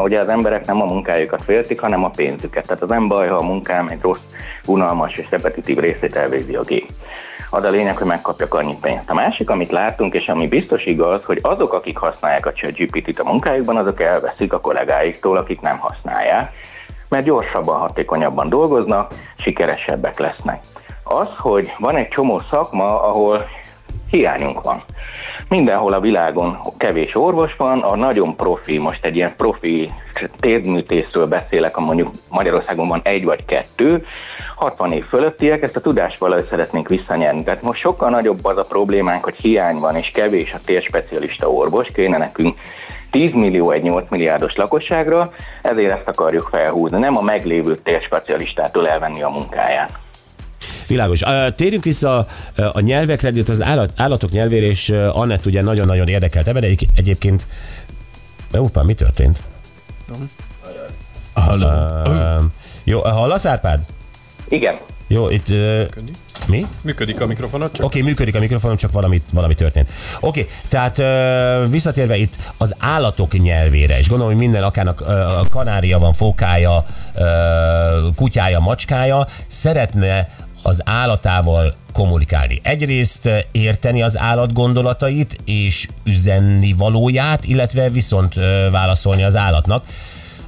ugye 0.00 0.20
az 0.20 0.28
emberek 0.28 0.66
nem 0.66 0.82
a 0.82 0.84
munkájukat 0.84 1.42
féltik, 1.42 1.80
hanem 1.80 2.04
a 2.04 2.10
pénzüket. 2.10 2.66
Tehát 2.66 2.82
az 2.82 2.88
nem 2.88 3.08
baj, 3.08 3.28
ha 3.28 3.34
a 3.34 3.42
munkám 3.42 3.88
egy 3.88 4.00
rossz, 4.00 4.20
unalmas 4.66 5.16
és 5.16 5.26
repetitív 5.30 5.78
részét 5.78 6.16
elvégzi 6.16 6.54
a 6.54 6.60
gép. 6.60 6.90
Az 7.50 7.64
a 7.64 7.70
lényeg, 7.70 7.96
hogy 7.96 8.06
megkapjak 8.06 8.54
annyi 8.54 8.76
pénzt. 8.80 9.10
A 9.10 9.14
másik, 9.14 9.50
amit 9.50 9.70
látunk, 9.70 10.14
és 10.14 10.28
ami 10.28 10.48
biztos 10.48 10.84
igaz, 10.84 11.24
hogy 11.24 11.38
azok, 11.42 11.72
akik 11.72 11.96
használják 11.96 12.46
a 12.46 12.52
ChatGPT-t 12.52 13.18
a 13.18 13.24
munkájukban, 13.24 13.76
azok 13.76 14.00
elveszik 14.00 14.52
a 14.52 14.60
kollégáiktól, 14.60 15.36
akik 15.36 15.60
nem 15.60 15.78
használják, 15.78 16.52
mert 17.08 17.24
gyorsabban, 17.24 17.78
hatékonyabban 17.78 18.48
dolgoznak, 18.48 19.12
sikeresebbek 19.36 20.18
lesznek. 20.18 20.60
Az, 21.04 21.28
hogy 21.38 21.72
van 21.78 21.96
egy 21.96 22.08
csomó 22.08 22.42
szakma, 22.50 23.02
ahol 23.02 23.46
hiányunk 24.12 24.62
van. 24.62 24.82
Mindenhol 25.48 25.92
a 25.92 26.00
világon 26.00 26.58
kevés 26.76 27.16
orvos 27.16 27.56
van, 27.56 27.80
a 27.80 27.96
nagyon 27.96 28.36
profi, 28.36 28.78
most 28.78 29.04
egy 29.04 29.16
ilyen 29.16 29.36
profi 29.36 29.90
térdműtészről 30.40 31.26
beszélek, 31.26 31.76
a 31.76 31.80
mondjuk 31.80 32.10
Magyarországon 32.28 32.88
van 32.88 33.00
egy 33.04 33.24
vagy 33.24 33.44
kettő, 33.44 34.04
60 34.56 34.92
év 34.92 35.04
fölöttiek, 35.04 35.62
ezt 35.62 35.76
a 35.76 35.80
tudást 35.80 36.18
valahogy 36.18 36.46
szeretnénk 36.50 36.88
visszanyerni. 36.88 37.42
Tehát 37.42 37.62
most 37.62 37.80
sokkal 37.80 38.10
nagyobb 38.10 38.44
az 38.44 38.56
a 38.56 38.64
problémánk, 38.68 39.24
hogy 39.24 39.36
hiány 39.36 39.78
van 39.78 39.96
és 39.96 40.10
kevés 40.10 40.52
a 40.52 40.60
térspecialista 40.64 41.50
orvos, 41.50 41.86
kéne 41.94 42.18
nekünk 42.18 42.58
10 43.10 43.32
millió 43.32 43.70
egy 43.70 43.82
8 43.82 44.10
milliárdos 44.10 44.54
lakosságra, 44.54 45.32
ezért 45.62 45.92
ezt 45.92 46.08
akarjuk 46.08 46.48
felhúzni, 46.50 46.98
nem 46.98 47.16
a 47.16 47.22
meglévő 47.22 47.76
térspecialistától 47.76 48.88
elvenni 48.88 49.22
a 49.22 49.28
munkáját. 49.28 49.98
Világos. 50.92 51.20
Térjünk 51.56 51.84
vissza 51.84 52.26
a 52.72 52.80
nyelvekre, 52.80 53.28
itt 53.28 53.48
az 53.48 53.62
állat, 53.62 53.92
állatok 53.96 54.30
nyelvére, 54.30 54.66
és 54.66 54.90
Annett 55.12 55.46
ugye 55.46 55.62
nagyon-nagyon 55.62 56.08
érdekelt 56.08 56.46
ebben, 56.46 56.62
egy- 56.62 56.86
egyébként... 56.94 57.46
Európán, 58.50 58.84
mi 58.84 58.94
történt? 58.94 59.38
Halló. 61.32 61.66
Ö, 62.04 62.38
jó, 62.84 63.00
hallasz 63.00 63.44
Árpád? 63.46 63.80
Igen. 64.48 64.74
Jó, 65.06 65.28
itt... 65.30 65.48
ö, 65.48 65.82
Mi? 66.46 66.66
Működik 66.80 67.20
a 67.20 67.26
mikrofonod, 67.26 67.72
csak 67.72 67.84
Oké, 67.84 67.98
okay, 67.98 68.10
működik 68.10 68.34
a 68.34 68.38
mikrofonom, 68.38 68.76
csak 68.76 68.92
valami, 68.92 69.22
valami 69.32 69.54
történt. 69.54 69.88
Oké, 70.20 70.40
okay, 70.40 70.52
tehát 70.68 70.98
ö, 70.98 71.68
visszatérve 71.70 72.16
itt 72.16 72.34
az 72.56 72.74
állatok 72.78 73.32
nyelvére, 73.32 73.98
és 73.98 74.08
gondolom, 74.08 74.32
hogy 74.32 74.42
minden 74.42 74.62
akának 74.62 75.00
ö, 75.00 75.04
a 75.20 75.44
kanária 75.50 75.98
van, 75.98 76.12
fókája, 76.12 76.86
ö, 77.14 78.08
kutyája, 78.16 78.58
macskája, 78.58 79.26
szeretne 79.46 80.28
az 80.62 80.80
állatával 80.84 81.74
kommunikálni. 81.92 82.60
Egyrészt 82.62 83.26
ö, 83.26 83.38
érteni 83.52 84.02
az 84.02 84.18
állat 84.18 84.52
gondolatait 84.52 85.36
és 85.44 85.88
üzenni 86.04 86.72
valóját, 86.72 87.44
illetve 87.44 87.90
viszont 87.90 88.36
ö, 88.36 88.68
válaszolni 88.70 89.22
az 89.22 89.36
állatnak. 89.36 89.84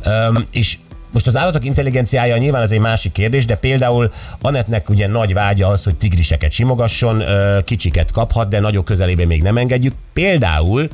Öm, 0.04 0.46
és 0.50 0.78
most 1.10 1.26
az 1.26 1.36
állatok 1.36 1.64
intelligenciája 1.64 2.36
nyilván 2.36 2.62
az 2.62 2.72
egy 2.72 2.78
másik 2.78 3.12
kérdés, 3.12 3.44
de 3.44 3.56
például 3.56 4.12
Anetnek 4.40 4.88
ugye 4.90 5.06
nagy 5.06 5.32
vágya 5.32 5.68
az, 5.68 5.84
hogy 5.84 5.94
tigriseket 5.94 6.52
simogasson, 6.52 7.20
ö, 7.20 7.58
kicsiket 7.64 8.12
kaphat, 8.12 8.48
de 8.48 8.60
nagyok 8.60 8.84
közelében 8.84 9.26
még 9.26 9.42
nem 9.42 9.56
engedjük. 9.56 9.94
Például 10.12 10.88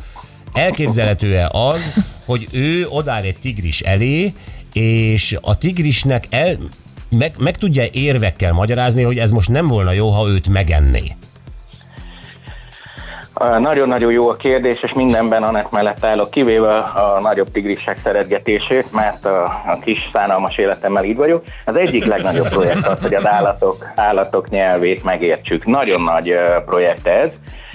elképzelhető-e 0.53 1.49
az, 1.53 1.81
hogy 2.25 2.49
ő 2.53 2.87
odáll 2.89 3.23
egy 3.23 3.37
tigris 3.37 3.81
elé, 3.81 4.35
és 4.73 5.37
a 5.41 5.59
tigrisnek 5.59 6.27
el, 6.31 6.59
meg, 7.19 7.35
meg 7.39 7.57
tudja 7.57 7.85
érvekkel 7.93 8.53
magyarázni, 8.53 9.03
hogy 9.03 9.19
ez 9.19 9.33
most 9.33 9.49
nem 9.49 9.67
volna 9.67 9.93
jó, 9.93 10.09
ha 10.09 10.29
őt 10.29 10.49
megenné. 10.49 11.17
Nagyon-nagyon 13.59 14.13
jó 14.13 14.29
a 14.29 14.37
kérdés, 14.37 14.83
és 14.83 14.93
mindenben 14.93 15.43
Anett 15.43 15.71
mellett 15.71 16.05
állok, 16.05 16.31
kivéve 16.31 16.77
a 16.77 17.19
nagyobb 17.21 17.51
tigrisek 17.51 17.99
szeretgetését, 18.03 18.93
mert 18.93 19.25
a, 19.25 19.45
a 19.45 19.79
kis 19.81 20.11
szánalmas 20.13 20.57
életemmel 20.57 21.05
így 21.05 21.17
vagyok. 21.17 21.45
Az 21.65 21.77
egyik 21.77 22.05
legnagyobb 22.05 22.49
projekt 22.49 22.87
az, 22.87 23.01
hogy 23.01 23.15
az 23.15 23.27
állatok, 23.27 23.93
állatok 23.95 24.49
nyelvét 24.49 25.05
megértsük. 25.05 25.67
Nagyon 25.67 26.03
nagy 26.03 26.35
projekt 26.65 27.07
ez, 27.07 27.29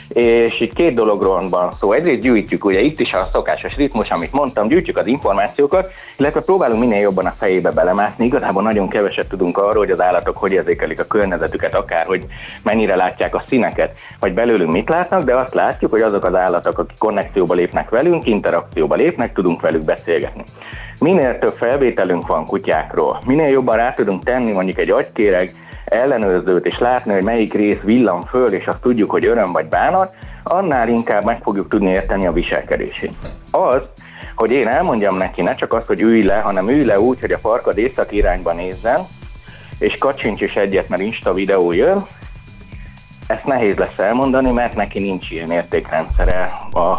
és 0.10 0.60
itt 0.60 0.74
két 0.74 0.94
dologról 0.94 1.48
van 1.48 1.72
szó. 1.80 1.92
Egyrészt 1.92 2.22
gyűjtjük, 2.22 2.66
ugye 2.66 2.80
itt 2.80 3.00
is 3.00 3.12
a 3.12 3.28
szokásos 3.32 3.76
ritmus, 3.76 4.10
amit 4.10 4.32
mondtam, 4.32 4.68
gyűjtjük 4.68 4.98
az 4.98 5.08
információkat, 5.08 5.92
illetve 6.18 6.42
próbálunk 6.42 6.80
minél 6.80 7.00
jobban 7.00 7.26
a 7.26 7.34
fejébe 7.38 7.72
belemászni. 7.72 8.26
Igazából 8.26 8.64
nagyon 8.64 8.90
keveset 8.90 9.28
tudunk 9.28 9.58
arról, 9.58 9.78
hogy 9.78 9.92
az 9.92 10.02
állatok 10.02 10.38
hogy 10.38 10.52
érzékelik 10.52 11.00
a 11.00 11.06
környezetüket, 11.06 11.76
akár 11.76 12.06
hogy 12.06 12.26
mennyire 12.64 12.96
látják 12.96 13.36
a 13.36 13.44
színeket, 13.48 14.00
vagy 14.20 14.34
belőlünk 14.34 14.72
mit 14.72 14.90
látnak, 14.90 15.24
de 15.24 15.36
azt 15.36 15.54
látjuk, 15.54 15.92
hogy 15.92 16.02
azok 16.02 16.26
az 16.26 16.36
állatok, 16.36 16.78
akik 16.78 16.98
konnekcióba 16.98 17.54
lépnek 17.54 17.90
velünk, 17.90 18.26
interakcióba 18.26 18.96
lépnek, 18.96 19.34
tudunk 19.34 19.62
velük 19.62 19.84
beszélgetni. 19.84 20.44
Minél 21.00 21.40
több 21.40 21.56
felvételünk 21.58 22.28
van 22.28 22.46
kutyákról, 22.46 23.20
minél 23.26 23.48
jobban 23.48 23.76
rá 23.76 23.94
tudunk 23.94 24.24
tenni 24.24 24.52
mondjuk 24.52 24.78
egy 24.78 24.90
agykéreg, 24.90 25.50
ellenőrzőt, 25.86 26.66
és 26.66 26.78
látni, 26.80 27.14
hogy 27.14 27.24
melyik 27.24 27.54
rész 27.54 27.80
villan 27.84 28.22
föl, 28.22 28.54
és 28.54 28.66
azt 28.66 28.82
tudjuk, 28.82 29.12
hogy 29.12 29.26
öröm 29.26 29.52
vagy 29.52 29.68
bánat, 29.68 30.14
annál 30.44 30.90
inkább 30.90 31.24
meg 31.24 31.42
fogjuk 31.44 31.70
tudni 31.70 31.90
érteni 31.90 32.28
a 32.28 32.32
viselkedését. 32.32 33.14
Az, 33.52 33.82
hogy 34.36 34.52
én 34.52 34.68
elmondjam 34.68 35.18
neki 35.18 35.42
ne 35.42 35.56
csak 35.56 35.74
azt, 35.74 35.86
hogy 35.86 36.02
ülj 36.02 36.24
le, 36.24 36.40
hanem 36.40 36.70
ülj 36.70 36.86
le 36.86 37.00
úgy, 37.00 37.20
hogy 37.20 37.32
a 37.32 37.38
farkad 37.38 37.78
észak 37.78 38.12
irányba 38.12 38.54
nézzen, 38.54 39.00
és 39.80 39.98
kacsincs 39.98 40.42
is 40.42 40.56
egyet, 40.56 40.90
mert 40.90 41.02
Insta 41.02 41.34
videó 41.34 41.72
jön, 41.72 42.06
ezt 43.28 43.46
nehéz 43.46 43.76
lesz 43.76 44.00
elmondani, 44.00 44.52
mert 44.52 44.76
neki 44.76 45.00
nincs 45.00 45.32
ilyen 45.32 45.52
értékrendszere. 45.52 46.44
A 46.72 46.98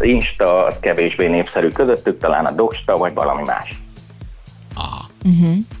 Insta 0.00 0.64
az 0.64 0.74
kevésbé 0.80 1.26
népszerű 1.26 1.68
közöttük, 1.68 2.18
talán 2.18 2.44
a 2.44 2.50
Doksta 2.50 2.96
vagy 2.96 3.14
valami 3.14 3.42
más. 3.46 3.82
Te 5.22 5.73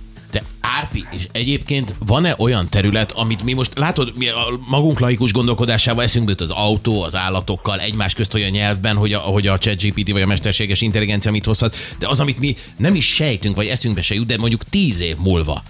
Árpi, 0.64 1.06
és 1.12 1.28
egyébként 1.32 1.94
van-e 2.06 2.34
olyan 2.38 2.66
terület, 2.70 3.12
amit 3.12 3.42
mi 3.42 3.52
most, 3.52 3.78
látod, 3.78 4.12
mi 4.16 4.28
a 4.28 4.60
magunk 4.70 5.00
laikus 5.00 5.32
gondolkodásával 5.32 6.04
eszünkbe 6.04 6.30
jut 6.30 6.40
az 6.40 6.50
autó, 6.50 7.02
az 7.02 7.16
állatokkal, 7.16 7.80
egymás 7.80 8.14
közt 8.14 8.34
olyan 8.34 8.50
nyelvben, 8.50 8.96
hogy 8.96 9.12
a, 9.12 9.18
hogy 9.18 9.46
a 9.46 9.58
ChatGPT 9.58 10.10
vagy 10.10 10.22
a 10.22 10.26
mesterséges 10.26 10.80
intelligencia 10.80 11.30
mit 11.30 11.44
hozhat, 11.44 11.76
de 11.98 12.08
az, 12.08 12.20
amit 12.20 12.38
mi 12.38 12.56
nem 12.76 12.94
is 12.94 13.14
sejtünk, 13.14 13.56
vagy 13.56 13.66
eszünkbe 13.66 14.02
se 14.02 14.14
jut, 14.14 14.26
de 14.26 14.38
mondjuk 14.38 14.62
tíz 14.62 15.00
év 15.00 15.16
múlva 15.24 15.62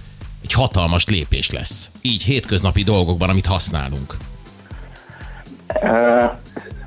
egy 0.42 0.52
hatalmas 0.52 1.04
lépés 1.06 1.50
lesz. 1.50 1.90
Így 2.02 2.22
hétköznapi 2.22 2.82
dolgokban, 2.82 3.28
amit 3.28 3.46
használunk. 3.46 4.16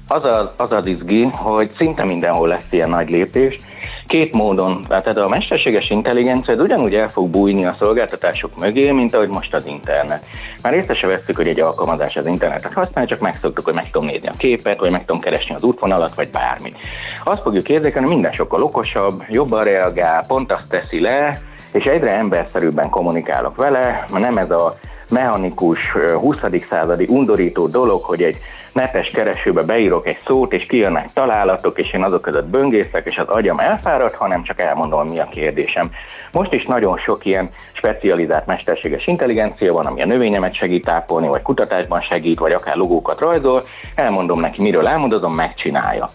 Az 0.08 0.24
a, 0.24 0.54
az 0.58 0.72
a 0.72 0.82
izgi, 0.86 1.24
hogy 1.24 1.72
szinte 1.78 2.06
mindenhol 2.06 2.48
lesz 2.48 2.68
ilyen 2.70 2.90
nagy 2.90 3.10
lépés. 3.10 3.56
Két 4.08 4.34
módon, 4.34 4.86
tehát 4.88 5.18
a 5.18 5.28
mesterséges 5.28 5.90
intelligencia 5.90 6.54
ez 6.54 6.62
ugyanúgy 6.62 6.94
el 6.94 7.08
fog 7.08 7.30
bújni 7.30 7.66
a 7.66 7.76
szolgáltatások 7.80 8.60
mögé, 8.60 8.92
mint 8.92 9.14
ahogy 9.14 9.28
most 9.28 9.54
az 9.54 9.66
internet. 9.66 10.26
Már 10.64 10.74
észre 10.74 10.96
se 10.96 11.08
vettük, 11.08 11.36
hogy 11.36 11.48
egy 11.48 11.60
alkalmazás 11.60 12.16
az 12.16 12.28
internetet 12.28 12.74
használja, 12.74 13.10
csak 13.10 13.20
megszoktuk, 13.20 13.66
hogy 13.66 13.74
meg 13.74 13.92
tudom 13.92 14.08
nézni 14.08 14.28
a 14.28 14.34
képet, 14.38 14.80
vagy 14.80 14.92
meg 14.92 15.06
tudom 15.06 15.22
keresni 15.22 15.56
az 15.56 15.64
útvonalat, 15.64 16.14
vagy 16.14 16.30
bármit. 16.32 16.78
Azt 17.24 17.42
fogjuk 17.42 17.70
érzékelni, 17.70 18.08
minden 18.08 18.32
sokkal 18.32 18.64
okosabb, 18.64 19.24
jobban 19.30 19.64
reagál, 19.64 20.24
pont 20.28 20.52
azt 20.52 20.70
teszi 20.70 21.00
le, 21.00 21.42
és 21.72 21.86
egyre 21.86 22.18
emberszerűbben 22.18 22.90
kommunikálok 22.90 23.56
vele, 23.56 24.06
mert 24.12 24.24
nem 24.24 24.38
ez 24.38 24.52
a 24.52 24.78
mechanikus, 25.10 25.80
ö, 25.96 26.14
20. 26.14 26.40
századi 26.70 27.06
undorító 27.10 27.68
dolog, 27.68 28.04
hogy 28.04 28.24
egy 28.24 28.38
netes 28.78 29.12
keresőbe 29.12 29.64
beírok 29.64 30.08
egy 30.08 30.20
szót, 30.26 30.54
és 30.54 30.66
kijönnek 30.66 31.14
találatok, 31.14 31.80
és 31.80 31.94
én 31.94 32.04
azok 32.04 32.22
között 32.22 32.46
böngészek, 32.46 33.06
és 33.06 33.18
az 33.18 33.28
agyam 33.28 33.60
elfárad, 33.60 34.14
hanem 34.14 34.44
csak 34.44 34.60
elmondom, 34.60 35.08
mi 35.08 35.20
a 35.20 35.30
kérdésem. 35.32 35.92
Most 36.32 36.54
is 36.54 36.66
nagyon 36.66 36.98
sok 36.98 37.26
ilyen 37.26 37.50
specializált 37.78 38.46
mesterséges 38.46 39.08
intelligencia 39.08 39.74
van, 39.74 39.86
ami 39.86 40.02
a 40.02 40.06
növényemet 40.06 40.56
segít 40.56 40.86
tápolni, 40.86 41.28
vagy 41.28 41.42
kutatásban 41.42 42.02
segít, 42.02 42.40
vagy 42.40 42.52
akár 42.52 42.76
logókat 42.76 43.20
rajzol, 43.20 43.62
elmondom 43.96 44.40
neki, 44.40 44.62
miről 44.62 44.88
elmondozom, 44.88 45.34
megcsinálja. 45.34 46.08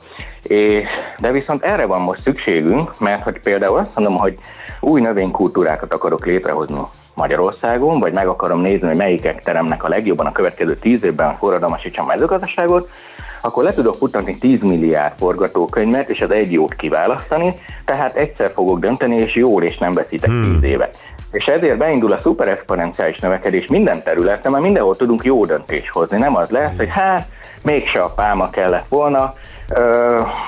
És, 0.43 0.89
de 1.19 1.31
viszont 1.31 1.63
erre 1.63 1.87
van 1.87 2.01
most 2.01 2.23
szükségünk, 2.23 3.01
mert 3.01 3.23
hogy 3.23 3.41
például 3.41 3.79
azt 3.79 3.95
mondom, 3.95 4.17
hogy 4.17 4.39
új 4.81 5.01
növénykultúrákat 5.01 5.93
akarok 5.93 6.27
létrehozni 6.27 6.81
Magyarországon, 7.15 8.01
vagy 8.01 8.13
meg 8.13 8.27
akarom 8.27 8.61
nézni, 8.61 8.87
hogy 8.87 8.97
melyikek 8.97 9.41
teremnek 9.41 9.85
a 9.85 9.89
legjobban 9.89 10.27
a 10.27 10.33
következő 10.33 10.77
tíz 10.77 11.05
évben 11.05 11.37
forradalmasítsam 11.37 12.05
a 12.05 12.09
mezőgazdaságot, 12.09 12.91
akkor 13.41 13.63
le 13.65 13.73
tudok 13.73 13.95
futatni 13.95 14.39
10 14.39 14.61
milliárd 14.61 15.13
forgatókönyvet, 15.19 16.11
és 16.11 16.21
az 16.21 16.31
egy 16.31 16.53
jót 16.53 16.75
kiválasztani, 16.75 17.55
tehát 17.85 18.15
egyszer 18.15 18.51
fogok 18.55 18.81
dönteni, 18.81 19.17
és 19.17 19.35
jól, 19.35 19.63
és 19.63 19.79
nem 19.79 19.93
veszítek 19.93 20.31
10 20.61 20.63
évet. 20.63 20.99
És 21.33 21.47
ezért 21.47 21.77
beindul 21.77 22.13
a 22.13 22.19
szuperexponenciális 22.19 23.19
növekedés 23.19 23.67
minden 23.67 24.03
területen, 24.03 24.53
mert 24.53 24.65
mindenhol 24.65 24.97
tudunk 24.97 25.25
jó 25.25 25.45
döntést 25.45 25.89
hozni. 25.89 26.19
Nem 26.19 26.37
az 26.37 26.51
lesz, 26.51 26.77
hogy 26.77 26.89
hát 26.91 27.29
mégse 27.63 28.03
a 28.03 28.13
pálma 28.17 28.51
kellett 28.51 28.87
volna, 28.89 29.35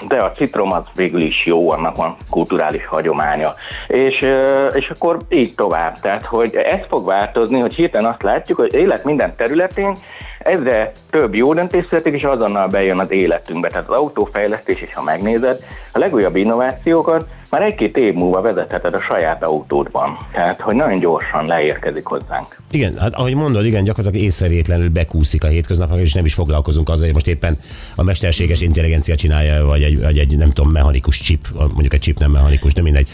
de 0.09 0.17
a 0.17 0.33
citrom 0.33 0.73
az 0.73 0.83
végül 0.95 1.21
is 1.21 1.43
jó, 1.45 1.71
annak 1.71 1.97
van 1.97 2.17
kulturális 2.31 2.87
hagyománya. 2.87 3.55
És, 3.87 4.27
és 4.73 4.93
akkor 4.95 5.17
így 5.29 5.55
tovább. 5.55 5.99
Tehát, 6.01 6.25
hogy 6.25 6.55
ez 6.55 6.81
fog 6.89 7.07
változni, 7.07 7.61
hogy 7.61 7.75
hirtelen 7.75 8.11
azt 8.11 8.23
látjuk, 8.23 8.59
hogy 8.59 8.75
élet 8.75 9.05
minden 9.05 9.37
területén 9.37 9.97
egyre 10.45 10.93
több 11.11 11.35
jó 11.35 11.55
döntés 11.55 11.87
születik, 11.89 12.15
és 12.15 12.23
azonnal 12.23 12.69
bejön 12.69 12.99
az 12.99 13.11
életünkbe. 13.11 13.69
Tehát 13.69 13.89
az 13.89 13.97
autófejlesztés 13.97 14.83
is, 14.83 14.95
ha 14.95 15.03
megnézed, 15.03 15.59
a 15.93 15.99
legújabb 15.99 16.37
innovációkat 16.37 17.29
már 17.51 17.63
egy-két 17.63 17.97
év 17.97 18.15
múlva 18.15 18.41
vezetheted 18.41 18.95
a 18.95 19.01
saját 19.01 19.43
autódban. 19.43 20.19
Tehát, 20.33 20.61
hogy 20.61 20.75
nagyon 20.75 20.99
gyorsan 20.99 21.47
leérkezik 21.47 22.05
hozzánk. 22.05 22.57
Igen, 22.71 22.97
hát 22.97 23.15
ahogy 23.15 23.35
mondod, 23.35 23.65
igen, 23.65 23.85
gyakorlatilag 23.85 24.27
észrevétlenül 24.27 24.91
bekúszik 24.91 25.45
a 25.45 25.47
hétköznapok, 25.47 25.99
és 25.99 26.13
nem 26.13 26.25
is 26.25 26.35
foglalkozunk 26.35 26.89
azzal, 26.89 27.05
hogy 27.05 27.15
most 27.15 27.27
éppen 27.27 27.59
a 27.97 28.03
mesterséges 28.03 28.61
intelligencia 28.61 29.15
csinálja, 29.15 29.65
vagy 29.65 29.83
egy, 29.83 30.01
vagy 30.01 30.19
egy 30.19 30.37
nem 30.37 30.51
tudom, 30.51 30.73
mechanikus 30.73 31.21
chip, 31.21 31.47
mondjuk 31.59 31.93
egy 31.93 32.01
chip 32.01 32.19
nem 32.19 32.31
mechanikus, 32.31 32.73
de 32.73 32.83
mindegy. 32.83 33.09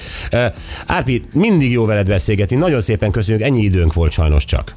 Árpi, 0.87 1.25
mindig 1.35 1.73
jó 1.73 1.85
veled 1.87 2.09
beszélgetni, 2.09 2.57
nagyon 2.57 2.81
szépen 2.81 3.11
köszönjük, 3.11 3.45
ennyi 3.45 3.61
időnk 3.61 3.93
volt 3.93 4.13
sajnos 4.13 4.45
csak. 4.45 4.75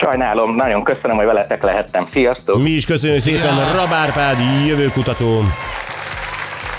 Sajnálom, 0.00 0.54
nagyon 0.54 0.84
köszönöm, 0.84 1.16
hogy 1.16 1.26
veletek 1.26 1.62
lehettem. 1.62 2.08
Sziasztok! 2.12 2.62
Mi 2.62 2.70
is 2.70 2.84
köszönjük 2.84 3.20
szépen, 3.20 3.72
Rabárpád, 3.74 4.36
jövőkutató. 4.66 5.42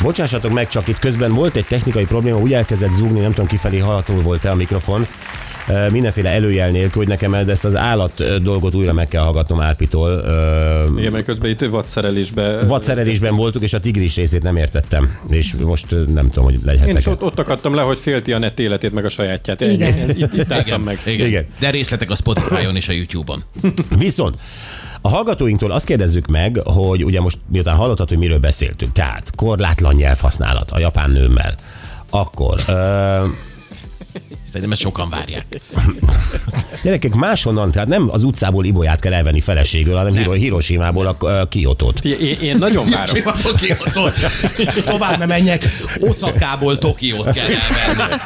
Bocsássatok 0.02 0.52
meg, 0.52 0.68
csak 0.68 0.88
itt 0.88 1.00
közben 1.00 1.34
volt 1.34 1.56
egy 1.56 1.66
technikai 1.66 2.06
probléma, 2.06 2.38
úgy 2.38 2.54
elkezdett 2.54 2.92
zúgni, 2.92 3.20
nem 3.20 3.32
tudom 3.32 3.48
kifelé 3.48 3.78
hallható 3.78 4.14
volt-e 4.14 4.52
a 4.52 4.56
mikrofon. 4.56 5.08
Mindenféle 5.92 6.30
előjel 6.30 6.70
nélkül, 6.70 7.02
hogy 7.02 7.08
nekem 7.08 7.32
de 7.32 7.52
ezt 7.52 7.66
az 7.66 7.76
állat 7.76 8.42
dolgot 8.42 8.76
újra 8.76 8.94
meg 8.94 9.08
kell 9.08 9.22
hallgatnom 9.22 9.62
Árpitól. 9.62 10.12
Igen, 10.98 11.12
mert 11.12 11.26
közben 11.26 11.50
itt 11.50 11.60
vadszerelésbe... 11.60 12.64
Vadszerelésben 12.64 13.36
voltunk, 13.36 13.64
és 13.64 13.74
a 13.74 13.80
tigris 13.80 14.16
részét 14.16 14.44
nem 14.44 14.56
értettem. 14.56 15.18
És 15.30 15.54
most 15.64 15.96
nem 16.14 16.30
tudom, 16.30 16.44
hogy 16.44 16.54
Én 16.54 16.62
legyhetek. 16.66 16.98
is 16.98 17.06
ott, 17.06 17.22
ott 17.22 17.40
akadtam 17.40 17.74
le, 17.74 17.82
hogy 17.82 18.00
félti 18.00 18.34
a 18.34 18.38
net 18.38 18.60
életét, 18.60 18.94
meg 18.94 19.06
a 19.06 19.10
sajátját. 19.10 19.62
Ennyi. 19.62 19.74
Igen. 19.74 20.10
Itt, 20.10 20.34
itt 20.34 20.52
álltam 20.52 20.82
meg. 20.82 21.00
Igen. 21.06 21.28
Igen. 21.28 21.46
De 21.60 21.70
részletek 21.70 22.12
a 22.12 22.16
Spotify-on 22.16 22.76
és 22.76 22.90
a 22.90 22.94
YouTube-on. 22.94 23.44
Viszont 23.98 24.36
a 25.02 25.10
hallgatóinktól 25.10 25.72
azt 25.72 25.86
kérdezzük 25.86 26.28
meg, 26.28 26.60
hogy 26.64 27.04
ugye 27.04 27.22
most 27.22 27.38
miután 27.52 27.76
hallottad, 27.76 28.10
hogy 28.10 28.18
miről 28.18 28.40
beszéltünk, 28.40 28.92
tehát 28.92 29.32
korlátlan 29.36 29.96
nyelvhasználat 29.96 30.72
a 30.72 30.80
japán 30.80 31.12
nőmmel, 31.12 31.56
akkor 32.10 32.60
ö, 32.68 33.24
Szerintem 34.48 34.72
ezt 34.72 34.82
sokan 34.82 35.10
várják. 35.10 35.46
gyerekek 36.84 37.14
máshonnan, 37.14 37.72
tehát 37.72 37.88
nem 37.88 38.10
az 38.12 38.24
utcából 38.24 38.66
Ibolyát 38.66 39.00
kell 39.00 39.14
elvenni 39.14 39.40
feleségül, 39.40 39.96
hanem 39.96 40.16
Hiro- 40.16 40.36
Hiroshima-ból 40.38 41.18
a, 41.20 41.26
a 41.26 41.48
Kiotót. 41.48 42.06
Én, 42.06 42.38
én 42.42 42.58
nagyon 42.58 42.90
várom. 42.90 43.16
Tokiótól. 43.44 44.14
Tovább 44.84 45.18
nem 45.18 45.28
menjek, 45.28 45.64
Oszakából 46.00 46.78
Tokiót 46.78 47.32
kell 47.32 47.46
elvenni. 47.88 48.22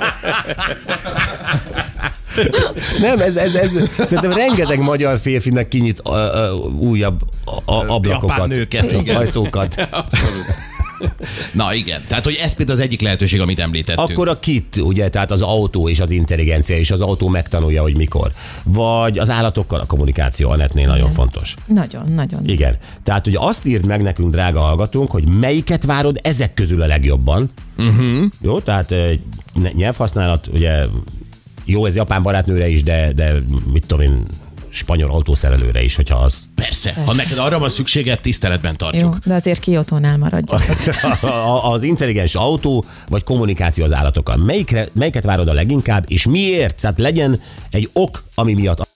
Nem, 3.00 3.20
ez, 3.20 3.36
ez, 3.36 3.56
ez 3.56 3.72
szerintem 3.98 4.32
rengeteg 4.32 4.80
magyar 4.80 5.20
férfinek 5.20 5.68
kinyit 5.68 6.00
a, 6.00 6.14
a, 6.14 6.54
újabb 6.80 7.22
a, 7.46 7.72
a, 7.72 7.90
ablakokat, 7.94 8.30
Japán 8.30 8.48
nőket, 8.48 8.92
ajtókat. 9.16 9.88
Abszolút. 9.92 10.46
Na 11.54 11.74
igen, 11.74 12.02
tehát 12.08 12.24
hogy 12.24 12.40
ez 12.42 12.54
például 12.54 12.78
az 12.78 12.84
egyik 12.84 13.02
lehetőség, 13.02 13.42
amit 13.42 13.60
említettünk. 13.60 14.10
Akkor 14.10 14.28
a 14.28 14.40
kit, 14.40 14.78
ugye, 14.78 15.10
tehát 15.10 15.32
az 15.32 15.42
autó 15.42 15.90
és 15.90 16.00
az 16.00 16.12
intelligencia, 16.12 16.78
és 16.78 16.92
az 16.92 17.02
autó 17.02 17.28
megtanulja, 17.28 17.82
hogy 17.82 17.96
mikor. 17.96 18.32
Vagy 18.64 19.20
az 19.20 19.30
állatokkal 19.30 19.80
a 19.80 19.86
kommunikáció 19.86 20.50
a 20.50 20.56
netnél 20.56 20.88
nagyon 20.88 21.12
fontos. 21.12 21.56
Nagyon, 21.66 22.12
nagyon. 22.12 22.50
Igen. 22.50 22.78
Tehát 23.04 23.28
ugye 23.28 23.38
azt 23.40 23.66
írd 23.66 23.86
meg 23.86 24.02
nekünk, 24.02 24.32
drága 24.32 24.60
hallgatónk, 24.60 25.12
hogy 25.12 25.28
melyiket 25.28 25.86
várod 25.86 26.20
ezek 26.24 26.54
közül 26.54 26.82
a 26.82 26.88
legjobban. 26.88 27.50
Uh-huh. 27.78 28.26
Jó, 28.42 28.60
tehát 28.60 28.92
eh, 28.92 29.18
nyelvhasználat, 29.74 30.48
ugye 30.48 30.86
jó, 31.66 31.86
ez 31.86 31.96
japán 31.96 32.24
barátnőre 32.24 32.68
is, 32.68 32.84
de, 32.84 33.12
de 33.14 33.34
mit 33.72 33.86
tudom 33.86 34.04
én, 34.04 34.26
spanyol 34.70 35.10
autószerelőre 35.10 35.84
is, 35.84 35.96
hogyha 35.96 36.16
az 36.16 36.50
Persze, 36.62 36.94
ha 37.06 37.14
neked 37.14 37.38
arra 37.38 37.60
van 37.60 37.70
szükséged, 37.70 38.20
tiszteletben 38.20 38.72
Jó, 38.72 38.78
tartjuk. 38.78 39.18
de 39.26 39.34
azért 39.34 39.60
Kiotónál 39.60 40.18
maradjak. 40.18 40.62
a- 41.22 41.72
az 41.72 41.84
intelligens 41.84 42.36
autó, 42.36 42.86
vagy 43.10 43.24
kommunikáció 43.24 43.84
az 43.84 43.94
állatokkal. 43.94 44.38
Melyikre, 44.38 44.88
melyiket 44.94 45.24
várod 45.24 45.48
a 45.48 45.54
leginkább, 45.54 46.04
és 46.08 46.26
miért? 46.26 46.82
Tehát 46.82 47.00
legyen 47.00 47.42
egy 47.70 47.90
ok, 47.94 48.24
ami 48.36 48.54
miatt 48.54 48.90